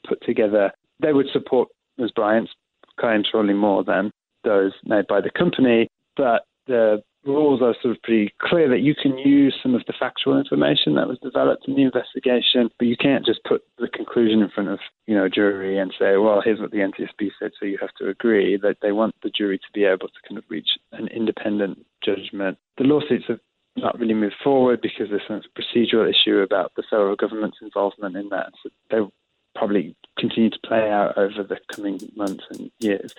put 0.07 0.21
together, 0.23 0.71
they 1.01 1.13
would 1.13 1.27
support 1.31 1.69
Ms. 1.97 2.11
Bryant's 2.15 2.51
claims 2.99 3.27
probably 3.31 3.53
more 3.53 3.83
than 3.83 4.11
those 4.43 4.73
made 4.85 5.07
by 5.07 5.21
the 5.21 5.29
company. 5.29 5.87
But 6.15 6.43
the 6.67 7.01
rules 7.25 7.61
are 7.61 7.75
sort 7.81 7.95
of 7.95 8.01
pretty 8.03 8.33
clear 8.41 8.69
that 8.69 8.79
you 8.79 8.95
can 8.95 9.17
use 9.17 9.55
some 9.61 9.75
of 9.75 9.83
the 9.85 9.93
factual 9.99 10.37
information 10.37 10.95
that 10.95 11.07
was 11.07 11.19
developed 11.19 11.67
in 11.67 11.75
the 11.75 11.83
investigation, 11.83 12.69
but 12.79 12.87
you 12.87 12.95
can't 12.95 13.25
just 13.25 13.43
put 13.43 13.61
the 13.77 13.87
conclusion 13.87 14.41
in 14.41 14.49
front 14.49 14.69
of 14.69 14.79
you 15.05 15.15
know 15.15 15.25
a 15.25 15.29
jury 15.29 15.77
and 15.77 15.93
say, 15.99 16.17
well, 16.17 16.41
here's 16.43 16.59
what 16.59 16.71
the 16.71 16.77
NTSB 16.77 17.29
said, 17.39 17.51
so 17.59 17.65
you 17.65 17.77
have 17.79 17.93
to 17.99 18.09
agree. 18.09 18.57
That 18.57 18.77
they 18.81 18.91
want 18.91 19.15
the 19.23 19.29
jury 19.29 19.57
to 19.57 19.71
be 19.73 19.83
able 19.83 20.07
to 20.07 20.27
kind 20.27 20.37
of 20.37 20.45
reach 20.49 20.69
an 20.91 21.07
independent 21.07 21.85
judgment. 22.03 22.57
The 22.77 22.85
lawsuits 22.85 23.25
have 23.27 23.39
not 23.75 23.99
really 23.99 24.13
moved 24.13 24.35
forward 24.43 24.81
because 24.81 25.07
there's 25.09 25.21
some 25.27 25.41
procedural 25.55 26.09
issue 26.09 26.39
about 26.39 26.71
the 26.75 26.83
federal 26.89 27.15
government's 27.15 27.57
involvement 27.61 28.15
in 28.15 28.29
that. 28.29 28.51
So 28.63 28.69
they'll 28.89 29.11
probably 29.57 29.95
continue 30.19 30.49
to 30.49 30.59
play 30.65 30.89
out 30.89 31.17
over 31.17 31.43
the 31.43 31.57
coming 31.73 31.99
months 32.15 32.43
and 32.51 32.71
years. 32.79 33.13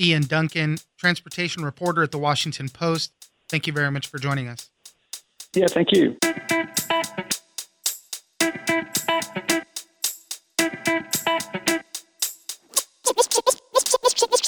Ian 0.00 0.22
Duncan, 0.22 0.78
transportation 0.96 1.64
reporter 1.64 2.02
at 2.02 2.10
the 2.10 2.18
Washington 2.18 2.68
Post. 2.68 3.12
Thank 3.48 3.66
you 3.66 3.72
very 3.72 3.90
much 3.90 4.06
for 4.06 4.18
joining 4.18 4.48
us. 4.48 4.70
Yeah, 5.54 5.66
thank 5.68 5.92
you. 5.92 6.16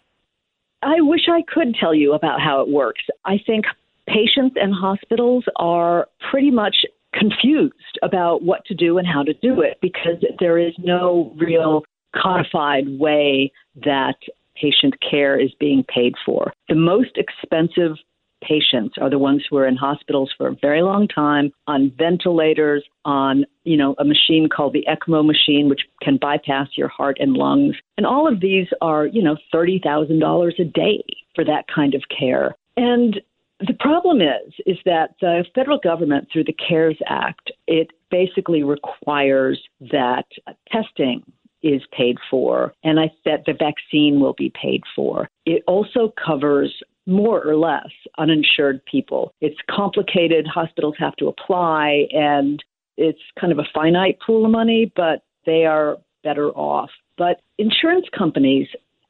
I 0.83 1.01
wish 1.01 1.29
I 1.29 1.43
could 1.43 1.75
tell 1.75 1.95
you 1.95 2.13
about 2.13 2.41
how 2.41 2.61
it 2.61 2.69
works. 2.69 3.03
I 3.25 3.39
think 3.45 3.65
patients 4.07 4.57
and 4.61 4.73
hospitals 4.73 5.45
are 5.57 6.09
pretty 6.31 6.51
much 6.51 6.85
confused 7.13 7.99
about 8.03 8.43
what 8.43 8.65
to 8.67 8.75
do 8.75 8.99
and 8.99 9.07
how 9.07 9.23
to 9.23 9.35
do 9.35 9.61
it 9.61 9.79
because 9.83 10.25
there 10.39 10.59
is 10.59 10.75
no 10.79 11.35
real 11.37 11.85
codified 12.15 12.87
way 12.99 13.53
that 13.85 14.17
patient 14.61 14.95
care 15.01 15.41
is 15.41 15.51
being 15.59 15.85
paid 15.85 16.15
for. 16.25 16.53
The 16.69 16.75
most 16.75 17.17
expensive 17.17 17.97
patients 18.43 18.97
are 19.01 19.11
the 19.11 19.19
ones 19.19 19.45
who 19.49 19.57
are 19.57 19.67
in 19.67 19.77
hospitals 19.77 20.33
for 20.37 20.49
a 20.49 20.57
very 20.61 20.83
long 20.83 21.09
time 21.09 21.53
on 21.67 21.93
ventilators, 21.97 22.85
on, 23.05 23.45
you 23.65 23.77
know, 23.77 23.95
a 23.99 24.05
machine 24.05 24.49
called 24.49 24.73
the 24.73 24.87
ECMO 24.89 25.25
machine, 25.25 25.69
which 25.69 25.83
can 26.03 26.17
bypass 26.17 26.69
your 26.77 26.89
heart 26.89 27.17
and 27.21 27.35
lungs. 27.35 27.77
And 27.97 28.07
all 28.07 28.27
of 28.27 28.41
these 28.41 28.67
are, 28.81 29.07
you 29.07 29.23
know, 29.23 29.37
$30,000 29.53 30.59
a 30.59 30.65
day 30.65 31.05
for 31.35 31.45
that 31.45 31.65
kind 31.73 31.95
of 31.95 32.03
care. 32.17 32.57
And 32.77 33.21
the 33.61 33.75
problem 33.75 34.21
is, 34.21 34.55
is 34.67 34.79
that 34.85 35.15
the 35.21 35.45
federal 35.55 35.79
government, 35.79 36.29
through 36.33 36.45
the 36.45 36.53
CARES 36.53 36.99
Act, 37.07 37.51
it 37.67 37.89
basically 38.11 38.63
requires 38.63 39.61
that 39.91 40.27
testing 40.71 41.25
is 41.63 41.83
paid 41.91 42.17
for 42.31 42.73
and 42.85 43.01
I 43.01 43.11
that 43.25 43.45
the 43.47 43.53
vaccine 43.53 44.21
will 44.21 44.35
be 44.35 44.53
paid 44.61 44.83
for. 44.95 45.29
It 45.45 45.65
also 45.67 46.13
covers 46.25 46.73
more 47.09 47.43
or 47.43 47.57
less 47.57 47.89
uninsured 48.19 48.85
people. 48.85 49.33
It's 49.41 49.57
complicated. 49.69 50.47
Hospitals 50.47 50.95
have 50.99 51.17
to 51.17 51.27
apply, 51.27 52.07
and 52.13 52.63
it's 52.97 53.19
kind 53.41 53.53
of 53.53 53.59
a 53.59 53.67
finite 53.75 54.19
pool 54.25 54.45
of 54.45 54.53
money, 54.53 54.93
but 54.95 55.23
they 55.47 55.65
are 55.65 55.97
better 56.23 56.51
off. 56.51 56.91
But 57.17 57.41
insurance 57.57 58.07
companies, 58.17 58.69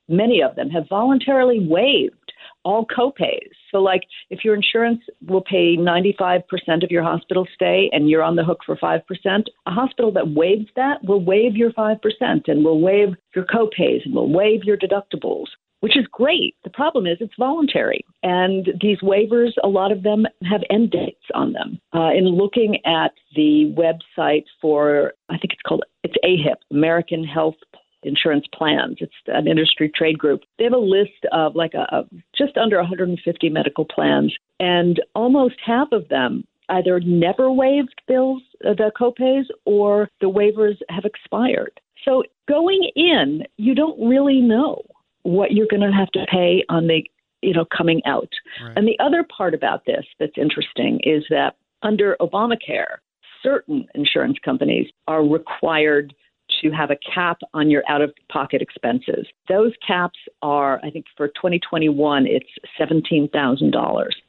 many 0.09 0.41
of 0.41 0.55
them, 0.55 0.71
have 0.71 0.89
voluntarily 0.89 1.59
waived 1.61 2.15
all 2.65 2.87
copays. 2.87 3.51
So, 3.73 3.79
like, 3.79 4.03
if 4.31 4.45
your 4.45 4.55
insurance 4.55 5.01
will 5.27 5.43
pay 5.43 5.77
95% 5.77 6.43
of 6.85 6.91
your 6.91 7.03
hospital 7.03 7.47
stay 7.55 7.91
and 7.93 8.09
you're 8.09 8.23
on 8.23 8.37
the 8.37 8.45
hook 8.45 8.61
for 8.65 8.77
5%, 8.77 9.01
a 9.67 9.71
hospital 9.71 10.13
that 10.13 10.29
waives 10.29 10.69
that 10.77 11.03
will 11.05 11.25
waive 11.25 11.57
your 11.57 11.73
5% 11.73 11.99
and 12.47 12.65
will 12.65 12.81
waive 12.81 13.15
your 13.35 13.45
copays 13.45 14.05
and 14.05 14.15
will 14.15 14.31
waive 14.31 14.65
your 14.65 14.77
deductibles 14.77 15.47
which 15.81 15.97
is 15.97 16.07
great. 16.11 16.57
The 16.65 16.71
problem 16.71 17.07
is 17.07 17.19
it's 17.21 17.35
voluntary. 17.39 18.05
And 18.23 18.69
these 18.81 18.99
waivers, 19.01 19.53
a 19.63 19.69
lot 19.69 19.93
of 19.93 20.03
them 20.03 20.27
have 20.49 20.63
end 20.71 20.91
dates 20.91 21.25
on 21.35 21.53
them. 21.53 21.81
Uh, 21.95 22.11
in 22.11 22.25
looking 22.27 22.79
at 22.85 23.13
the 23.37 23.75
website 23.77 24.45
for, 24.61 25.13
I 25.29 25.39
think 25.39 25.53
it's 25.53 25.63
called, 25.67 25.85
it's 26.03 26.17
AHIP, 26.25 26.57
American 26.71 27.25
Health 27.25 27.57
Insurance 28.03 28.47
Plans. 28.53 28.99
It's 29.01 29.13
an 29.27 29.47
industry 29.47 29.91
trade 29.95 30.19
group. 30.19 30.43
They 30.59 30.65
have 30.65 30.73
a 30.73 30.79
list 30.79 31.27
of 31.33 31.55
like 31.55 31.75
a, 31.75 31.87
a 31.95 32.05
just 32.37 32.57
under 32.57 32.79
150 32.79 33.49
medical 33.49 33.85
plans, 33.85 34.35
and 34.61 35.01
almost 35.15 35.57
half 35.65 35.89
of 35.93 36.09
them 36.09 36.45
either 36.71 37.01
never 37.01 37.51
waived 37.51 38.01
bills, 38.07 38.43
uh, 38.65 38.75
the 38.75 38.93
copays, 38.99 39.45
or 39.65 40.11
the 40.21 40.29
waivers 40.31 40.77
have 40.91 41.05
expired. 41.05 41.81
So 42.05 42.23
going 42.47 42.91
in, 42.95 43.45
you 43.57 43.75
don't 43.75 44.09
really 44.09 44.41
know 44.41 44.83
what 45.29 45.53
you're 45.53 45.67
going 45.71 45.83
to 45.83 45.93
have 45.93 46.11
to 46.13 46.25
pay 46.31 46.65
on 46.69 46.87
the 46.87 47.05
you 47.43 47.53
know 47.53 47.67
coming 47.77 48.01
out. 48.07 48.31
Right. 48.65 48.73
And 48.77 48.89
the 48.89 48.99
other 48.99 49.25
part 49.25 49.55
about 49.55 49.85
this 49.85 50.05
that's 50.19 50.37
interesting 50.37 51.01
is 51.05 51.25
that 51.31 51.57
under 51.83 52.17
Obamacare, 52.21 52.97
certain 53.43 53.87
insurance 53.95 54.39
companies 54.45 54.89
are 55.07 55.25
required 55.25 56.15
to 56.63 56.71
have 56.71 56.91
a 56.91 56.97
cap 57.15 57.39
on 57.53 57.71
your 57.71 57.83
out 57.89 58.01
of 58.01 58.13
pocket 58.33 58.63
expenses. 58.63 59.27
Those 59.49 59.73
caps 59.87 60.19
are, 60.43 60.81
I 60.83 60.91
think, 60.91 61.05
for 61.17 61.29
2021, 61.29 62.27
it's 62.27 62.47
$17,000. 62.81 63.31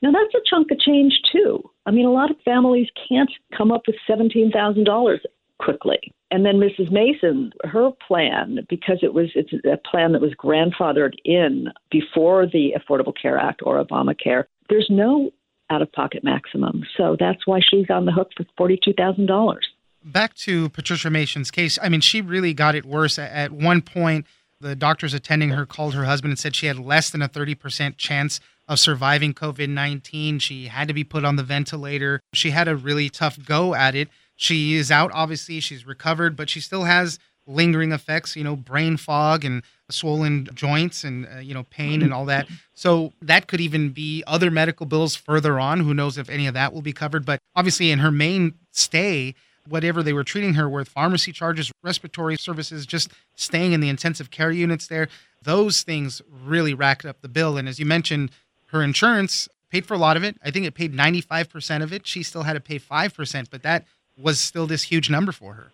Now, 0.01 0.12
that's 0.12 0.36
a 0.36 0.39
chunk 0.46 0.70
of 0.72 0.79
change, 0.79 1.22
too. 1.32 1.63
I 1.86 1.91
mean, 1.91 2.06
a 2.06 2.12
lot 2.12 2.29
of 2.29 2.36
families 2.44 2.88
can't 3.08 3.32
come 3.58 3.72
up 3.72 3.84
with 3.88 3.96
$17,000 4.08 5.18
quickly. 5.60 6.13
And 6.32 6.46
then 6.46 6.56
Mrs. 6.56 6.92
Mason, 6.92 7.51
her 7.63 7.89
plan, 8.08 8.60
because 8.70 9.00
it 9.01 9.13
was 9.13 9.30
it's 9.36 9.51
a 9.66 9.78
plan 9.89 10.12
that 10.13 10.22
was 10.22 10.34
grandfathered 10.34 11.13
in 11.25 11.70
before 11.92 12.46
the 12.46 12.74
Affordable 12.78 13.13
Care 13.20 13.38
Act 13.38 13.62
or 13.63 13.84
Obamacare, 13.84 14.46
there's 14.70 14.88
no 14.89 15.32
out 15.70 15.82
of 15.82 15.92
pocket 15.92 16.24
maximum. 16.24 16.84
So 16.98 17.16
that's 17.20 17.46
why 17.46 17.60
she's 17.68 17.89
on 17.89 18.06
the 18.06 18.12
hook 18.12 18.32
for 18.36 18.46
$42,000. 18.70 19.58
Back 20.04 20.34
to 20.36 20.70
Patricia 20.70 21.10
Mason's 21.10 21.51
case, 21.51 21.78
I 21.82 21.89
mean, 21.89 22.01
she 22.01 22.22
really 22.22 22.54
got 22.54 22.75
it 22.75 22.86
worse. 22.86 23.20
At 23.20 23.51
one 23.51 23.82
point, 23.82 24.25
the 24.62 24.75
doctors 24.75 25.13
attending 25.13 25.50
her 25.50 25.66
called 25.66 25.94
her 25.94 26.06
husband 26.06 26.32
and 26.32 26.39
said 26.39 26.56
she 26.56 26.68
had 26.68 26.80
less 26.80 27.10
than 27.10 27.22
a 27.22 27.30
30% 27.30 27.98
chance 27.98 28.39
of 28.68 28.80
surviving 28.80 29.34
COVID 29.34 29.70
19. 29.70 30.39
She 30.39 30.68
had 30.68 30.88
to 30.88 30.94
be 30.94 31.04
put 31.04 31.25
on 31.25 31.36
the 31.36 31.44
ventilator. 31.44 32.22
She 32.34 32.51
had 32.51 32.68
a 32.68 32.75
really 32.75 33.10
tough 33.10 33.44
go 33.44 33.74
at 33.74 33.96
it. 33.96 34.10
She 34.41 34.75
is 34.75 34.89
out, 34.89 35.12
obviously, 35.13 35.60
she's 35.60 35.86
recovered, 35.86 36.38
but 36.38 36.50
she 36.50 36.62
still 36.62 36.86
has 36.86 37.19
lingering 37.46 37.91
effects, 37.91 38.38
you 38.38 38.43
know, 38.46 38.55
brain 38.55 38.96
fog 38.96 39.43
and 39.43 39.63
swollen 39.89 40.48
joints 40.53 41.03
and, 41.03 41.27
uh, 41.27 41.39
you 41.39 41.53
know, 41.53 41.63
pain 41.63 42.01
and 42.01 42.13
all 42.13 42.24
that. 42.24 42.48
So 42.74 43.12
that 43.22 43.48
could 43.48 43.60
even 43.60 43.89
be 43.89 44.24
other 44.25 44.50
medical 44.50 44.86
bills 44.86 45.13
further 45.13 45.60
on. 45.60 45.81
Who 45.81 45.93
knows 45.93 46.17
if 46.17 46.29
any 46.29 46.48
of 46.48 46.53
that 46.53 46.72
will 46.72 46.81
be 46.81 46.93
covered. 46.93 47.25
But 47.25 47.39
obviously, 47.53 47.91
in 47.91 48.00
her 48.00 48.12
main 48.12 48.53
stay, 48.72 49.36
whatever 49.67 50.01
they 50.01 50.13
were 50.13 50.24
treating 50.24 50.53
her 50.53 50.69
with, 50.69 50.88
pharmacy 50.88 51.34
charges, 51.34 51.69
respiratory 51.84 52.38
services, 52.38 52.86
just 52.86 53.12
staying 53.36 53.74
in 53.74 53.81
the 53.81 53.89
intensive 53.89 54.31
care 54.31 54.51
units 54.51 54.88
there, 54.88 55.10
those 55.43 55.81
things 55.81 56.22
really 56.46 56.74
racked 56.74 57.05
up 57.05 57.19
the 57.19 57.27
bill. 57.27 57.58
And 57.58 57.67
as 57.67 57.77
you 57.77 57.86
mentioned, 57.86 58.31
her 58.67 58.81
insurance 58.81 59.50
paid 59.69 59.86
for 59.86 59.96
a 59.96 59.98
lot 59.98 60.15
of 60.15 60.24
it. 60.24 60.38
I 60.41 60.50
think 60.50 60.65
it 60.65 60.75
paid 60.75 60.93
95% 60.93 61.84
of 61.84 61.91
it. 61.91 62.08
She 62.08 62.24
still 62.24 62.43
had 62.43 62.53
to 62.53 62.62
pay 62.62 62.79
5%, 62.79 63.48
but 63.51 63.63
that 63.63 63.86
was 64.20 64.40
still 64.40 64.68
this 64.68 64.84
huge 64.84 65.10
number 65.10 65.32
for 65.32 65.54
her. 65.54 65.72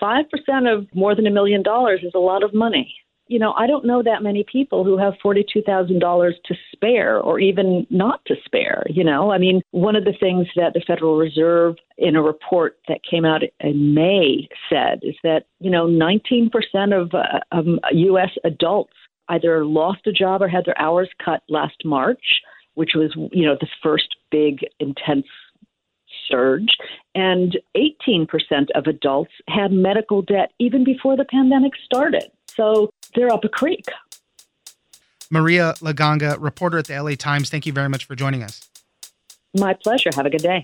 5% 0.00 0.24
of 0.72 0.86
more 0.94 1.14
than 1.14 1.26
a 1.26 1.30
million 1.30 1.62
dollars 1.62 2.00
is 2.02 2.12
a 2.14 2.18
lot 2.18 2.42
of 2.42 2.52
money. 2.52 2.94
You 3.28 3.40
know, 3.40 3.52
I 3.54 3.66
don't 3.66 3.84
know 3.84 4.04
that 4.04 4.22
many 4.22 4.44
people 4.50 4.84
who 4.84 4.98
have 4.98 5.14
$42,000 5.24 6.32
to 6.44 6.54
spare 6.70 7.18
or 7.18 7.40
even 7.40 7.84
not 7.90 8.24
to 8.26 8.36
spare. 8.44 8.84
You 8.88 9.02
know, 9.02 9.32
I 9.32 9.38
mean, 9.38 9.62
one 9.72 9.96
of 9.96 10.04
the 10.04 10.14
things 10.18 10.46
that 10.54 10.74
the 10.74 10.82
Federal 10.86 11.16
Reserve 11.16 11.74
in 11.98 12.14
a 12.14 12.22
report 12.22 12.78
that 12.86 13.00
came 13.08 13.24
out 13.24 13.40
in 13.58 13.94
May 13.94 14.48
said 14.70 15.00
is 15.02 15.16
that, 15.24 15.46
you 15.58 15.70
know, 15.70 15.88
19% 15.88 16.50
of 16.92 17.14
uh, 17.14 17.40
um, 17.50 17.80
U.S. 17.90 18.30
adults 18.44 18.94
either 19.28 19.64
lost 19.64 20.06
a 20.06 20.12
job 20.12 20.40
or 20.40 20.46
had 20.46 20.64
their 20.64 20.80
hours 20.80 21.08
cut 21.24 21.42
last 21.48 21.84
March, 21.84 22.42
which 22.74 22.90
was, 22.94 23.12
you 23.32 23.44
know, 23.44 23.56
the 23.60 23.66
first 23.82 24.14
big 24.30 24.60
intense 24.78 25.26
surge, 26.30 26.76
and 27.14 27.58
18% 27.76 28.26
of 28.74 28.86
adults 28.86 29.32
had 29.48 29.72
medical 29.72 30.22
debt 30.22 30.52
even 30.58 30.84
before 30.84 31.16
the 31.16 31.24
pandemic 31.24 31.72
started. 31.84 32.30
So 32.48 32.90
they're 33.14 33.32
up 33.32 33.44
a 33.44 33.48
creek. 33.48 33.84
Maria 35.30 35.74
La 35.80 35.92
Ganga, 35.92 36.36
reporter 36.38 36.78
at 36.78 36.86
the 36.86 37.00
LA 37.00 37.14
Times, 37.14 37.50
thank 37.50 37.66
you 37.66 37.72
very 37.72 37.88
much 37.88 38.04
for 38.04 38.14
joining 38.14 38.42
us. 38.42 38.68
My 39.58 39.74
pleasure. 39.74 40.10
Have 40.14 40.26
a 40.26 40.30
good 40.30 40.42
day. 40.42 40.62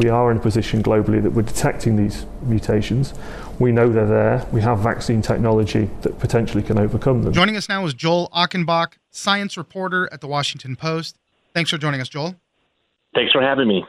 We 0.00 0.08
are 0.08 0.30
in 0.30 0.38
a 0.38 0.40
position 0.40 0.82
globally 0.82 1.22
that 1.22 1.30
we're 1.30 1.42
detecting 1.42 1.94
these 1.94 2.24
mutations. 2.40 3.12
We 3.58 3.70
know 3.70 3.90
they're 3.90 4.06
there. 4.06 4.46
We 4.50 4.62
have 4.62 4.78
vaccine 4.78 5.20
technology 5.20 5.90
that 6.00 6.18
potentially 6.18 6.62
can 6.62 6.78
overcome 6.78 7.22
them. 7.22 7.34
Joining 7.34 7.54
us 7.54 7.68
now 7.68 7.84
is 7.84 7.92
Joel 7.92 8.30
Achenbach, 8.34 8.94
science 9.10 9.58
reporter 9.58 10.08
at 10.10 10.22
the 10.22 10.26
Washington 10.26 10.74
Post. 10.74 11.18
Thanks 11.52 11.68
for 11.68 11.76
joining 11.76 12.00
us, 12.00 12.08
Joel. 12.08 12.34
Thanks 13.14 13.30
for 13.30 13.42
having 13.42 13.68
me. 13.68 13.84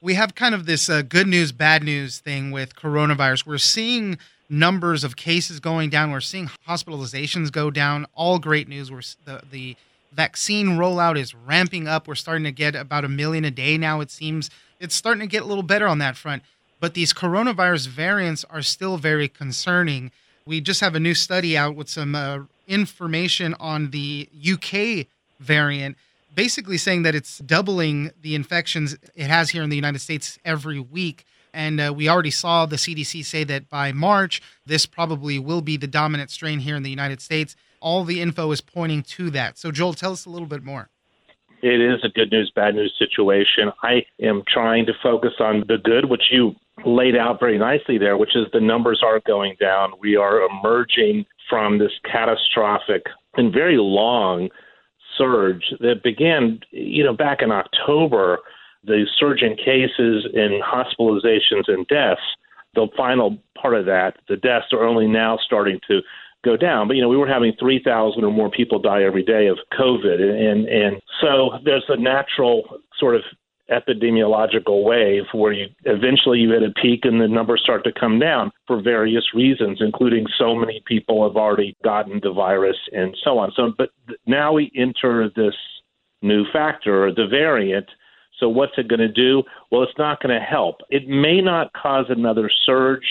We 0.00 0.14
have 0.14 0.34
kind 0.34 0.56
of 0.56 0.66
this 0.66 0.88
uh, 0.88 1.02
good 1.02 1.28
news, 1.28 1.52
bad 1.52 1.84
news 1.84 2.18
thing 2.18 2.50
with 2.50 2.74
coronavirus. 2.74 3.46
We're 3.46 3.58
seeing 3.58 4.18
numbers 4.50 5.04
of 5.04 5.14
cases 5.14 5.60
going 5.60 5.88
down. 5.88 6.10
We're 6.10 6.20
seeing 6.20 6.50
hospitalizations 6.66 7.52
go 7.52 7.70
down. 7.70 8.06
All 8.14 8.40
great 8.40 8.66
news. 8.66 8.90
We're 8.90 9.02
the, 9.24 9.40
the 9.52 9.76
vaccine 10.12 10.70
rollout 10.70 11.16
is 11.16 11.32
ramping 11.32 11.86
up. 11.86 12.08
We're 12.08 12.16
starting 12.16 12.42
to 12.42 12.52
get 12.52 12.74
about 12.74 13.04
a 13.04 13.08
million 13.08 13.44
a 13.44 13.52
day 13.52 13.78
now. 13.78 14.00
It 14.00 14.10
seems 14.10 14.50
it's 14.84 14.94
starting 14.94 15.22
to 15.22 15.26
get 15.26 15.42
a 15.42 15.46
little 15.46 15.62
better 15.62 15.88
on 15.88 15.98
that 15.98 16.16
front. 16.16 16.42
But 16.78 16.94
these 16.94 17.14
coronavirus 17.14 17.88
variants 17.88 18.44
are 18.44 18.60
still 18.60 18.98
very 18.98 19.26
concerning. 19.26 20.12
We 20.46 20.60
just 20.60 20.82
have 20.82 20.94
a 20.94 21.00
new 21.00 21.14
study 21.14 21.56
out 21.56 21.74
with 21.74 21.88
some 21.88 22.14
uh, 22.14 22.40
information 22.68 23.54
on 23.54 23.90
the 23.90 24.28
UK 24.52 25.06
variant, 25.40 25.96
basically 26.34 26.76
saying 26.76 27.02
that 27.02 27.14
it's 27.14 27.38
doubling 27.38 28.10
the 28.20 28.34
infections 28.34 28.96
it 29.14 29.28
has 29.28 29.50
here 29.50 29.62
in 29.62 29.70
the 29.70 29.76
United 29.76 30.00
States 30.00 30.38
every 30.44 30.78
week. 30.78 31.24
And 31.54 31.80
uh, 31.80 31.94
we 31.96 32.08
already 32.08 32.32
saw 32.32 32.66
the 32.66 32.76
CDC 32.76 33.24
say 33.24 33.44
that 33.44 33.70
by 33.70 33.92
March, 33.92 34.42
this 34.66 34.84
probably 34.84 35.38
will 35.38 35.62
be 35.62 35.78
the 35.78 35.86
dominant 35.86 36.30
strain 36.30 36.58
here 36.58 36.76
in 36.76 36.82
the 36.82 36.90
United 36.90 37.22
States. 37.22 37.56
All 37.80 38.04
the 38.04 38.20
info 38.20 38.50
is 38.50 38.60
pointing 38.60 39.02
to 39.02 39.30
that. 39.30 39.56
So, 39.56 39.70
Joel, 39.70 39.94
tell 39.94 40.12
us 40.12 40.26
a 40.26 40.30
little 40.30 40.48
bit 40.48 40.62
more 40.62 40.90
it 41.64 41.80
is 41.80 42.04
a 42.04 42.10
good 42.10 42.30
news, 42.30 42.52
bad 42.54 42.74
news 42.74 42.94
situation. 42.98 43.72
I 43.82 44.04
am 44.20 44.42
trying 44.46 44.84
to 44.84 44.92
focus 45.02 45.32
on 45.40 45.64
the 45.66 45.78
good, 45.82 46.10
which 46.10 46.24
you 46.30 46.54
laid 46.84 47.16
out 47.16 47.40
very 47.40 47.56
nicely 47.56 47.96
there, 47.96 48.18
which 48.18 48.36
is 48.36 48.46
the 48.52 48.60
numbers 48.60 49.02
are 49.02 49.18
going 49.26 49.56
down. 49.58 49.92
We 49.98 50.14
are 50.14 50.42
emerging 50.42 51.24
from 51.48 51.78
this 51.78 51.92
catastrophic 52.04 53.04
and 53.38 53.50
very 53.50 53.78
long 53.78 54.50
surge 55.16 55.64
that 55.80 56.02
began, 56.02 56.60
you 56.70 57.02
know, 57.02 57.16
back 57.16 57.40
in 57.40 57.50
October. 57.50 58.40
The 58.84 59.06
surge 59.18 59.40
in 59.40 59.56
cases 59.56 60.26
and 60.34 60.62
hospitalizations 60.62 61.68
and 61.68 61.86
deaths, 61.86 62.20
the 62.74 62.88
final 62.94 63.38
part 63.58 63.74
of 63.74 63.86
that, 63.86 64.18
the 64.28 64.36
deaths 64.36 64.66
are 64.72 64.84
only 64.84 65.06
now 65.06 65.38
starting 65.42 65.80
to 65.88 66.00
go 66.44 66.56
down. 66.56 66.88
But 66.88 66.96
you 66.96 67.02
know, 67.02 67.08
we 67.08 67.16
were 67.16 67.26
having 67.26 67.52
3,000 67.58 68.22
or 68.22 68.30
more 68.30 68.50
people 68.50 68.78
die 68.78 69.02
every 69.02 69.24
day 69.24 69.48
of 69.48 69.58
COVID, 69.78 70.20
and 70.20 70.68
and 70.68 71.00
so 71.20 71.58
there's 71.64 71.84
a 71.88 71.96
natural 71.96 72.80
sort 72.98 73.16
of 73.16 73.22
epidemiological 73.70 74.84
wave 74.84 75.24
where 75.32 75.52
you 75.52 75.66
eventually 75.84 76.38
you 76.38 76.50
hit 76.50 76.62
a 76.62 76.70
peak 76.82 77.00
and 77.04 77.20
the 77.20 77.28
numbers 77.28 77.62
start 77.62 77.82
to 77.84 77.92
come 77.98 78.18
down 78.18 78.50
for 78.66 78.82
various 78.82 79.24
reasons, 79.34 79.78
including 79.80 80.26
so 80.38 80.54
many 80.54 80.82
people 80.86 81.26
have 81.26 81.36
already 81.36 81.74
gotten 81.82 82.20
the 82.22 82.32
virus 82.32 82.76
and 82.92 83.16
so 83.24 83.38
on. 83.38 83.52
So, 83.56 83.72
but 83.76 83.90
now 84.26 84.52
we 84.52 84.70
enter 84.76 85.30
this 85.34 85.54
new 86.22 86.44
factor, 86.52 87.12
the 87.12 87.26
variant. 87.26 87.86
So, 88.38 88.48
what's 88.48 88.72
it 88.76 88.88
going 88.88 89.00
to 89.00 89.08
do? 89.08 89.42
Well, 89.70 89.82
it's 89.82 89.98
not 89.98 90.20
going 90.20 90.38
to 90.38 90.44
help. 90.44 90.80
It 90.90 91.08
may 91.08 91.40
not 91.40 91.72
cause 91.72 92.06
another 92.08 92.50
surge 92.66 93.04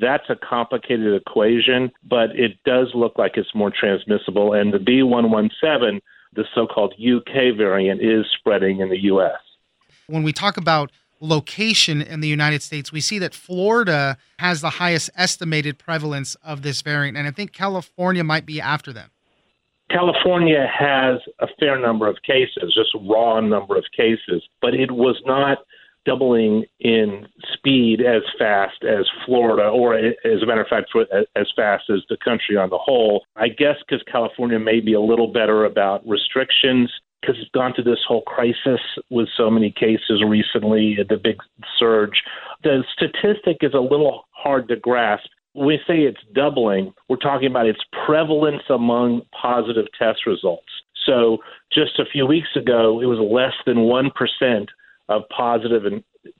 that's 0.00 0.28
a 0.28 0.36
complicated 0.36 1.14
equation, 1.14 1.90
but 2.04 2.30
it 2.34 2.58
does 2.64 2.88
look 2.94 3.18
like 3.18 3.36
it's 3.36 3.54
more 3.54 3.70
transmissible. 3.70 4.52
And 4.52 4.72
the 4.72 4.78
B117, 4.78 6.00
the 6.34 6.44
so 6.54 6.66
called 6.66 6.94
UK 6.94 7.56
variant, 7.56 8.02
is 8.02 8.26
spreading 8.38 8.80
in 8.80 8.90
the 8.90 9.02
US. 9.04 9.40
When 10.06 10.22
we 10.22 10.32
talk 10.32 10.56
about 10.56 10.90
location 11.20 12.00
in 12.00 12.20
the 12.20 12.28
United 12.28 12.62
States, 12.62 12.92
we 12.92 13.00
see 13.00 13.18
that 13.18 13.34
Florida 13.34 14.16
has 14.38 14.60
the 14.60 14.70
highest 14.70 15.10
estimated 15.16 15.78
prevalence 15.78 16.36
of 16.36 16.62
this 16.62 16.82
variant, 16.82 17.16
and 17.16 17.26
I 17.26 17.30
think 17.30 17.52
California 17.52 18.22
might 18.22 18.46
be 18.46 18.60
after 18.60 18.92
them. 18.92 19.10
California 19.90 20.66
has 20.66 21.18
a 21.40 21.48
fair 21.58 21.78
number 21.78 22.06
of 22.06 22.18
cases, 22.22 22.74
just 22.74 22.90
raw 23.08 23.40
number 23.40 23.76
of 23.76 23.84
cases, 23.96 24.42
but 24.60 24.74
it 24.74 24.92
was 24.92 25.20
not 25.24 25.58
doubling 26.04 26.64
in 26.80 27.26
speed 27.52 28.00
as 28.00 28.22
fast 28.38 28.84
as 28.84 29.06
Florida, 29.26 29.68
or 29.68 29.94
as 29.94 30.42
a 30.42 30.46
matter 30.46 30.62
of 30.62 30.68
fact, 30.68 30.90
as 31.36 31.46
fast 31.54 31.84
as 31.90 32.00
the 32.08 32.16
country 32.24 32.56
on 32.56 32.70
the 32.70 32.78
whole. 32.78 33.24
I 33.36 33.48
guess 33.48 33.76
because 33.86 34.02
California 34.10 34.58
may 34.58 34.80
be 34.80 34.94
a 34.94 35.00
little 35.00 35.32
better 35.32 35.64
about 35.64 36.06
restrictions 36.06 36.90
because 37.20 37.36
it's 37.40 37.50
gone 37.50 37.74
through 37.74 37.84
this 37.84 38.04
whole 38.06 38.22
crisis 38.22 38.80
with 39.10 39.28
so 39.36 39.50
many 39.50 39.70
cases 39.72 40.22
recently, 40.26 40.98
the 41.08 41.16
big 41.16 41.36
surge. 41.78 42.22
The 42.62 42.84
statistic 42.96 43.58
is 43.62 43.74
a 43.74 43.80
little 43.80 44.24
hard 44.30 44.68
to 44.68 44.76
grasp. 44.76 45.28
When 45.52 45.66
we 45.66 45.80
say 45.86 46.00
it's 46.00 46.20
doubling, 46.34 46.92
we're 47.08 47.16
talking 47.16 47.48
about 47.48 47.66
its 47.66 47.80
prevalence 48.06 48.62
among 48.70 49.22
positive 49.40 49.86
test 49.98 50.26
results. 50.26 50.68
So 51.06 51.38
just 51.72 51.98
a 51.98 52.04
few 52.04 52.26
weeks 52.26 52.54
ago, 52.54 53.00
it 53.00 53.06
was 53.06 53.18
less 53.18 53.54
than 53.66 53.78
1% 53.78 54.66
of 55.08 55.22
positive 55.34 55.82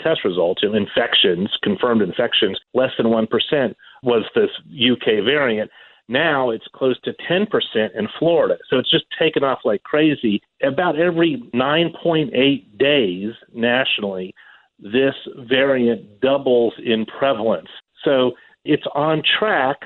test 0.01 0.25
results, 0.25 0.63
in 0.63 0.75
infections, 0.75 1.51
confirmed 1.63 2.03
infections, 2.03 2.59
less 2.75 2.91
than 2.97 3.07
1% 3.07 3.75
was 4.03 4.25
this 4.35 4.51
UK 4.69 5.25
variant. 5.25 5.71
Now 6.09 6.51
it's 6.51 6.67
close 6.75 6.99
to 7.03 7.13
10% 7.31 7.47
in 7.75 8.09
Florida. 8.19 8.57
So 8.71 8.79
it's 8.79 8.91
just 8.91 9.05
taken 9.19 9.45
off 9.45 9.61
like 9.65 9.83
crazy. 9.83 10.41
About 10.63 10.99
every 10.99 11.43
9.8 11.55 12.79
days 12.79 13.33
nationally, 13.55 14.35
this 14.79 15.15
variant 15.49 16.21
doubles 16.21 16.75
in 16.85 17.05
prevalence. 17.07 17.69
So 18.05 18.33
it's 18.65 18.87
on 18.95 19.23
track 19.39 19.79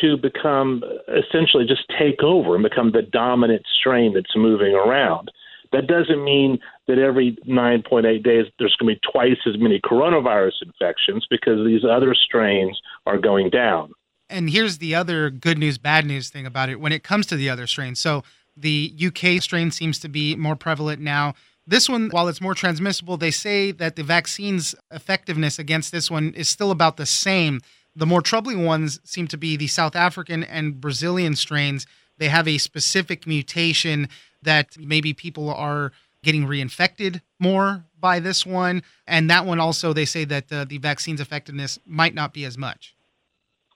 to 0.00 0.16
become 0.16 0.82
essentially 1.08 1.64
just 1.66 1.82
take 1.98 2.22
over 2.22 2.54
and 2.54 2.62
become 2.62 2.92
the 2.92 3.02
dominant 3.02 3.62
strain 3.78 4.14
that's 4.14 4.36
moving 4.36 4.74
around. 4.74 5.30
That 5.72 5.86
doesn't 5.86 6.24
mean 6.24 6.58
that 6.86 6.98
every 6.98 7.36
9.8 7.46 8.22
days 8.22 8.46
there's 8.58 8.74
going 8.76 8.94
to 8.94 9.00
be 9.00 9.10
twice 9.12 9.38
as 9.46 9.58
many 9.58 9.80
coronavirus 9.80 10.62
infections 10.62 11.26
because 11.28 11.64
these 11.66 11.84
other 11.84 12.14
strains 12.14 12.80
are 13.06 13.18
going 13.18 13.50
down. 13.50 13.92
And 14.30 14.50
here's 14.50 14.78
the 14.78 14.94
other 14.94 15.30
good 15.30 15.58
news, 15.58 15.78
bad 15.78 16.04
news 16.04 16.30
thing 16.30 16.46
about 16.46 16.68
it 16.68 16.80
when 16.80 16.92
it 16.92 17.02
comes 17.02 17.26
to 17.26 17.36
the 17.36 17.48
other 17.48 17.66
strains. 17.66 18.00
So 18.00 18.24
the 18.56 18.94
UK 19.06 19.42
strain 19.42 19.70
seems 19.70 19.98
to 20.00 20.08
be 20.08 20.36
more 20.36 20.56
prevalent 20.56 21.00
now. 21.00 21.34
This 21.66 21.88
one, 21.88 22.08
while 22.10 22.28
it's 22.28 22.40
more 22.40 22.54
transmissible, 22.54 23.16
they 23.18 23.30
say 23.30 23.72
that 23.72 23.96
the 23.96 24.02
vaccine's 24.02 24.74
effectiveness 24.90 25.58
against 25.58 25.92
this 25.92 26.10
one 26.10 26.32
is 26.34 26.48
still 26.48 26.70
about 26.70 26.96
the 26.96 27.06
same. 27.06 27.60
The 27.94 28.06
more 28.06 28.22
troubling 28.22 28.64
ones 28.64 29.00
seem 29.04 29.28
to 29.28 29.36
be 29.36 29.56
the 29.56 29.66
South 29.66 29.94
African 29.94 30.44
and 30.44 30.80
Brazilian 30.80 31.36
strains. 31.36 31.86
They 32.16 32.28
have 32.28 32.48
a 32.48 32.58
specific 32.58 33.26
mutation 33.26 34.08
that 34.42 34.76
maybe 34.78 35.12
people 35.12 35.52
are 35.52 35.92
getting 36.22 36.46
reinfected 36.46 37.20
more 37.38 37.84
by 37.98 38.20
this 38.20 38.46
one. 38.46 38.82
And 39.06 39.30
that 39.30 39.46
one 39.46 39.60
also, 39.60 39.92
they 39.92 40.04
say 40.04 40.24
that 40.24 40.52
uh, 40.52 40.64
the 40.64 40.78
vaccine's 40.78 41.20
effectiveness 41.20 41.78
might 41.86 42.14
not 42.14 42.32
be 42.32 42.44
as 42.44 42.58
much. 42.58 42.94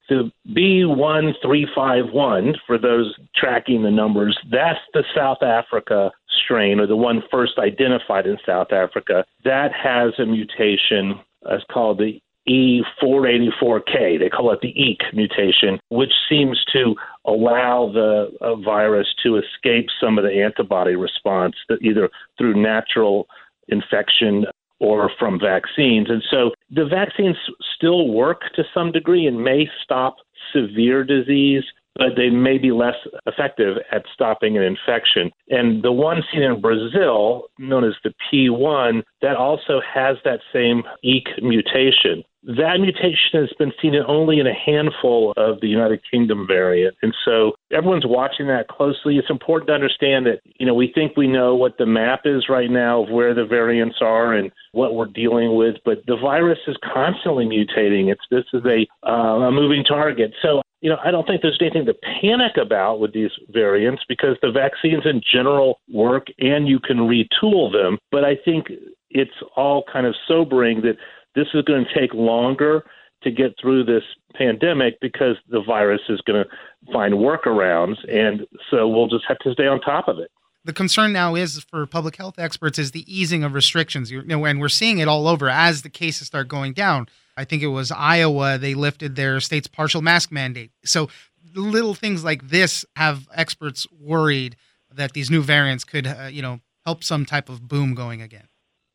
The 0.09 0.31
B1351, 0.49 2.57
for 2.67 2.77
those 2.77 3.15
tracking 3.35 3.83
the 3.83 3.91
numbers, 3.91 4.39
that's 4.51 4.81
the 4.93 5.05
South 5.15 5.43
Africa 5.43 6.11
strain, 6.45 6.81
or 6.81 6.87
the 6.87 6.97
one 6.97 7.23
first 7.31 7.59
identified 7.59 8.27
in 8.27 8.37
South 8.45 8.73
Africa. 8.73 9.25
That 9.45 9.73
has 9.73 10.13
a 10.19 10.27
mutation. 10.27 11.21
It's 11.47 11.65
called 11.73 11.99
the 11.99 12.21
E484K. 12.49 14.19
They 14.19 14.29
call 14.29 14.53
it 14.53 14.61
the 14.61 14.75
EEK 14.75 15.15
mutation, 15.15 15.79
which 15.89 16.13
seems 16.29 16.63
to 16.73 16.97
allow 17.27 17.91
the 17.93 18.31
uh, 18.41 18.57
virus 18.57 19.07
to 19.23 19.37
escape 19.37 19.87
some 20.01 20.19
of 20.19 20.25
the 20.25 20.43
antibody 20.43 20.97
response, 20.97 21.55
that 21.69 21.83
either 21.83 22.11
through 22.39 22.61
natural 22.61 23.27
infection 23.69 24.45
or 24.81 25.11
from 25.19 25.39
vaccines. 25.39 26.11
And 26.11 26.23
so 26.29 26.51
the 26.71 26.85
vaccines 26.85 27.37
still 27.77 28.09
work 28.09 28.41
to 28.57 28.65
some 28.75 28.91
degree 28.91 29.27
and 29.27 29.43
may 29.43 29.69
stop 29.85 30.17
severe 30.53 31.05
disease, 31.05 31.63
but 31.95 32.17
they 32.17 32.31
may 32.31 32.59
be 32.59 32.73
less 32.73 32.97
effective 33.27 33.77
at 33.93 34.03
stopping 34.13 34.57
an 34.57 34.65
infection. 34.65 35.31
And 35.49 35.85
the 35.85 35.93
one 35.93 36.23
seen 36.33 36.43
in 36.43 36.61
Brazil, 36.61 37.45
known 37.59 37.85
as 37.85 37.95
the 38.03 38.13
P1, 38.33 39.03
that 39.21 39.37
also 39.37 39.81
has 39.95 40.17
that 40.25 40.41
same 40.53 40.83
EEK 41.05 41.43
mutation. 41.43 42.25
That 42.45 42.81
mutation 42.81 43.41
has 43.41 43.53
been 43.59 43.73
seen 43.81 43.95
only 44.07 44.41
in 44.41 44.47
a 44.47 44.55
handful 44.55 45.33
of 45.37 45.61
the 45.61 45.69
United 45.69 46.01
Kingdom 46.11 46.47
variant. 46.47 46.97
And 47.03 47.15
so 47.25 47.53
everyone's 47.71 48.07
watching 48.07 48.49
that 48.49 48.69
closely. 48.69 49.17
It's 49.17 49.31
important 49.31 49.69
to 49.69 49.75
understand 49.75 50.27
that, 50.27 50.41
you 50.59 50.67
know, 50.67 50.75
we 50.75 50.91
think 50.93 51.17
we 51.17 51.29
know 51.29 51.55
what 51.55 51.79
the 51.79 51.87
map 51.87 52.23
is 52.25 52.49
right 52.49 52.71
now 52.71 53.05
of 53.05 53.11
where 53.11 53.33
the 53.33 53.45
variants 53.45 53.99
are 54.01 54.33
and 54.35 54.51
what 54.73 54.95
we're 54.95 55.07
dealing 55.07 55.55
with, 55.55 55.77
but 55.85 56.05
the 56.07 56.17
virus 56.17 56.59
is 56.67 56.77
constantly 56.93 57.45
mutating. 57.45 58.11
It's 58.11 58.25
this 58.31 58.45
is 58.53 58.65
a 58.65 58.87
uh, 59.07 59.47
a 59.47 59.53
moving 59.53 59.85
target. 59.85 60.33
So 60.43 60.63
you 60.83 60.91
know, 60.91 60.99
I 61.03 61.13
don't 61.13 61.27
think 61.27 61.43
there's 61.43 61.59
anything 61.61 61.87
to 61.87 61.95
panic 61.95 62.57
about 62.61 62.99
with 62.99 63.15
these 63.15 63.31
variants 63.51 64.03
because 64.09 64.37
the 64.43 64.51
vaccines 64.51 65.05
in 65.07 65.23
general 65.33 65.79
work 65.93 66.27
and 66.39 66.69
you 66.69 66.81
can 66.81 66.99
retool 66.99 67.73
them. 67.73 67.99
But 68.11 68.25
I 68.25 68.37
think 68.45 68.67
it's 69.11 69.31
all 69.57 69.85
kind 69.91 70.07
of 70.07 70.17
sobering 70.27 70.83
that 70.83 70.97
this 71.35 71.49
is 71.55 71.63
going 71.63 71.85
to 71.85 72.01
take 72.01 72.13
longer 72.15 72.85
to 73.23 73.31
get 73.31 73.55
through 73.61 73.85
this 73.85 74.03
pandemic 74.35 74.99
because 75.01 75.37
the 75.49 75.63
virus 75.63 76.01
is 76.09 76.21
going 76.23 76.45
to 76.45 76.93
find 76.93 77.15
workarounds. 77.15 77.97
And 78.13 78.47
so 78.71 78.89
we'll 78.89 79.09
just 79.09 79.25
have 79.29 79.39
to 79.41 79.53
stay 79.53 79.67
on 79.67 79.81
top 79.81 80.09
of 80.09 80.19
it. 80.19 80.31
The 80.65 80.73
concern 80.73 81.13
now 81.13 81.35
is 81.35 81.65
for 81.71 81.87
public 81.87 82.17
health 82.17 82.39
experts 82.39 82.79
is 82.79 82.93
the 82.93 83.05
easing 83.13 83.43
of 83.43 83.53
restrictions. 83.53 84.11
You 84.11 84.23
know, 84.23 84.45
and 84.45 84.61
we're 84.61 84.69
seeing 84.69 84.99
it 84.99 85.09
all 85.09 85.27
over 85.27 85.49
as 85.49 85.83
the 85.83 85.91
cases 85.91 86.29
start 86.29 86.49
going 86.49 86.73
down. 86.73 87.09
I 87.37 87.45
think 87.45 87.63
it 87.63 87.69
was 87.69 87.91
Iowa, 87.91 88.59
they 88.59 88.75
lifted 88.75 89.17
their 89.17 89.41
state's 89.41 89.67
partial 89.67 90.03
mask 90.03 90.31
mandate. 90.31 90.71
So 90.85 91.09
little 91.55 91.95
things 91.95 92.23
like 92.25 92.49
this 92.49 92.85
have 92.97 93.29
experts 93.35 93.87
worried 93.99 94.57
that 94.95 95.13
these 95.13 95.31
new 95.31 95.43
variants 95.43 95.85
could, 95.85 96.07
uh, 96.07 96.29
you 96.31 96.43
know, 96.43 96.61
help 96.85 97.03
some 97.03 97.25
type 97.25 97.49
of 97.49 97.67
boom 97.67 97.95
going 97.95 98.21
again. 98.21 98.49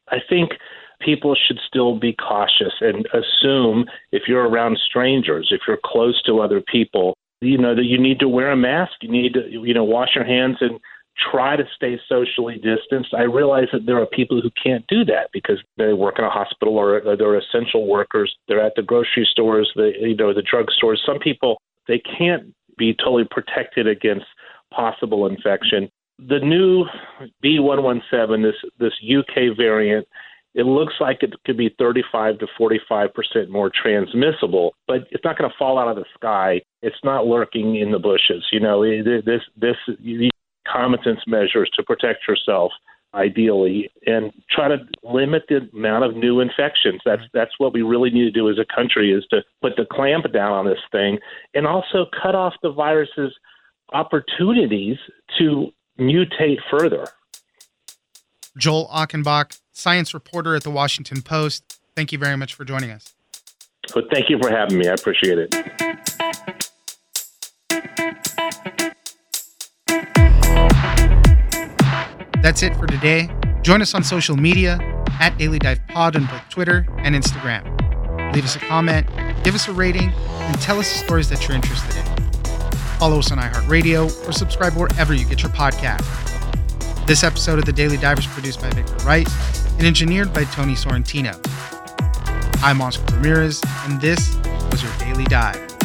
I 0.10 0.18
think 0.30 0.52
people 1.00 1.36
should 1.36 1.60
still 1.68 1.98
be 1.98 2.14
cautious 2.14 2.74
and 2.82 3.08
assume 3.14 3.86
if 4.12 4.24
you're 4.28 4.48
around 4.48 4.78
strangers, 4.78 5.50
if 5.52 5.62
you're 5.68 5.80
close 5.84 6.22
to 6.24 6.40
other 6.40 6.62
people, 6.62 7.16
you 7.42 7.58
know 7.58 7.76
that 7.76 7.86
you 7.86 8.00
need 8.00 8.20
to 8.20 8.28
wear 8.28 8.52
a 8.52 8.58
mask, 8.58 8.94
you 9.02 9.12
need 9.12 9.34
to 9.34 9.48
you 9.48 9.74
know 9.74 9.84
wash 9.84 10.16
your 10.16 10.26
hands 10.26 10.58
and 10.60 10.80
try 11.32 11.56
to 11.56 11.64
stay 11.76 12.00
socially 12.08 12.56
distanced. 12.56 13.14
I 13.14 13.24
realize 13.24 13.68
that 13.74 13.86
there 13.86 14.00
are 14.00 14.06
people 14.06 14.42
who 14.42 14.52
can't 14.62 14.86
do 14.88 15.04
that 15.06 15.30
because 15.34 15.60
they 15.78 15.94
work 15.94 16.16
in 16.20 16.26
a 16.26 16.30
hospital 16.30 16.78
or 16.78 17.02
they're 17.18 17.38
essential 17.38 17.88
workers. 17.88 18.36
They're 18.48 18.64
at 18.64 18.74
the 18.76 18.84
grocery 18.84 19.28
stores, 19.30 19.72
the 19.76 19.92
you 20.00 20.16
know 20.16 20.34
the 20.34 20.44
drug 20.44 20.72
stores. 20.72 21.02
Some 21.06 21.20
people 21.20 21.58
they 21.88 22.00
can't 22.00 22.54
be 22.78 22.94
totally 22.94 23.28
protected 23.30 23.88
against 23.88 24.26
possible 24.72 25.26
infection. 25.26 25.90
The 26.20 26.40
new 26.40 26.86
B117, 27.44 28.44
this 28.44 28.56
this 28.80 28.94
UK 29.04 29.56
variant, 29.56 30.08
it 30.54 30.66
looks 30.66 30.96
like 31.00 31.22
it 31.22 31.34
could 31.46 31.58
be 31.58 31.74
35 31.78 32.40
to 32.40 32.48
45 32.58 33.14
percent 33.14 33.50
more 33.50 33.70
transmissible, 33.70 34.74
but 34.88 35.08
it's 35.12 35.24
not 35.24 35.38
going 35.38 35.50
to 35.50 35.58
fall 35.58 35.78
out 35.78 35.88
of 35.88 35.96
the 35.96 36.06
sky. 36.16 36.62
It's 36.82 36.96
not 37.04 37.26
lurking 37.26 37.76
in 37.76 37.92
the 37.92 38.00
bushes. 38.00 38.46
You 38.52 38.60
know, 38.60 38.84
this 38.84 39.42
this 39.56 39.76
these 40.00 40.32
common 40.72 41.00
sense 41.04 41.20
measures 41.28 41.70
to 41.76 41.84
protect 41.84 42.28
yourself 42.28 42.72
ideally 43.14 43.90
and 44.06 44.32
try 44.52 44.68
to 44.68 44.78
limit 45.04 45.44
the 45.48 45.68
amount 45.74 46.04
of 46.04 46.16
new 46.16 46.42
infections 46.42 47.00
that's 47.06 47.22
that's 47.34 47.52
what 47.58 47.74
we 47.74 47.82
really 47.82 48.10
need 48.10 48.26
to 48.26 48.32
do 48.32 48.50
as 48.50 48.58
a 48.60 48.76
country 48.76 49.12
is 49.12 49.26
to 49.30 49.42
put 49.62 49.74
the 49.78 49.86
clamp 49.92 50.32
down 50.34 50.52
on 50.52 50.66
this 50.66 50.80
thing 50.92 51.18
and 51.54 51.66
also 51.66 52.06
cut 52.22 52.36
off 52.36 52.54
the 52.62 52.72
virus's 52.72 53.34
opportunities 53.94 54.98
to 55.38 55.68
mutate 55.98 56.58
further 56.70 57.08
Joel 58.58 58.88
Achenbach, 58.88 59.60
science 59.74 60.14
reporter 60.14 60.56
at 60.56 60.64
the 60.64 60.72
Washington 60.72 61.22
Post. 61.22 61.80
Thank 61.96 62.12
you 62.12 62.18
very 62.18 62.36
much 62.36 62.54
for 62.54 62.66
joining 62.66 62.92
us. 62.92 63.14
Well, 63.96 64.06
thank 64.12 64.30
you 64.30 64.38
for 64.42 64.50
having 64.50 64.78
me. 64.78 64.88
I 64.88 64.94
appreciate 64.94 65.38
it. 65.38 65.52
That's 72.42 72.64
it 72.64 72.76
for 72.76 72.88
today. 72.88 73.30
Join 73.62 73.82
us 73.82 73.94
on 73.94 74.04
social 74.04 74.38
media 74.38 74.80
at 75.20 75.38
Daily 75.38 75.60
Dive 75.60 75.80
Pod 75.90 76.16
on 76.16 76.26
both 76.26 76.48
Twitter 76.50 76.86
and 77.00 77.16
Instagram. 77.16 77.64
Leave 78.34 78.46
us 78.46 78.56
a 78.56 78.60
comment, 78.60 79.08
give 79.44 79.56
us 79.56 79.68
a 79.68 79.74
rating, 79.74 80.10
and 80.10 80.62
tell 80.62 80.80
us 80.80 80.92
the 80.92 81.00
stories 81.00 81.30
that 81.30 81.48
you're 81.48 81.56
interested 81.56 81.96
in. 81.98 82.06
Follow 83.00 83.20
us 83.20 83.32
on 83.32 83.38
iHeartRadio 83.38 84.28
or 84.28 84.32
subscribe 84.32 84.74
wherever 84.74 85.14
you 85.14 85.26
get 85.26 85.42
your 85.42 85.52
podcast. 85.52 86.37
This 87.08 87.24
episode 87.24 87.58
of 87.58 87.64
The 87.64 87.72
Daily 87.72 87.96
Diver 87.96 88.20
is 88.20 88.28
produced 88.28 88.60
by 88.60 88.70
Victor 88.72 88.94
Wright 89.06 89.26
and 89.78 89.88
engineered 89.88 90.34
by 90.34 90.44
Tony 90.44 90.74
Sorrentino. 90.74 91.40
I'm 92.62 92.82
Oscar 92.82 93.16
Ramirez, 93.16 93.64
and 93.86 94.02
this 94.02 94.36
was 94.70 94.84
your 94.84 94.92
Daily 94.98 95.24
Dive. 95.24 95.77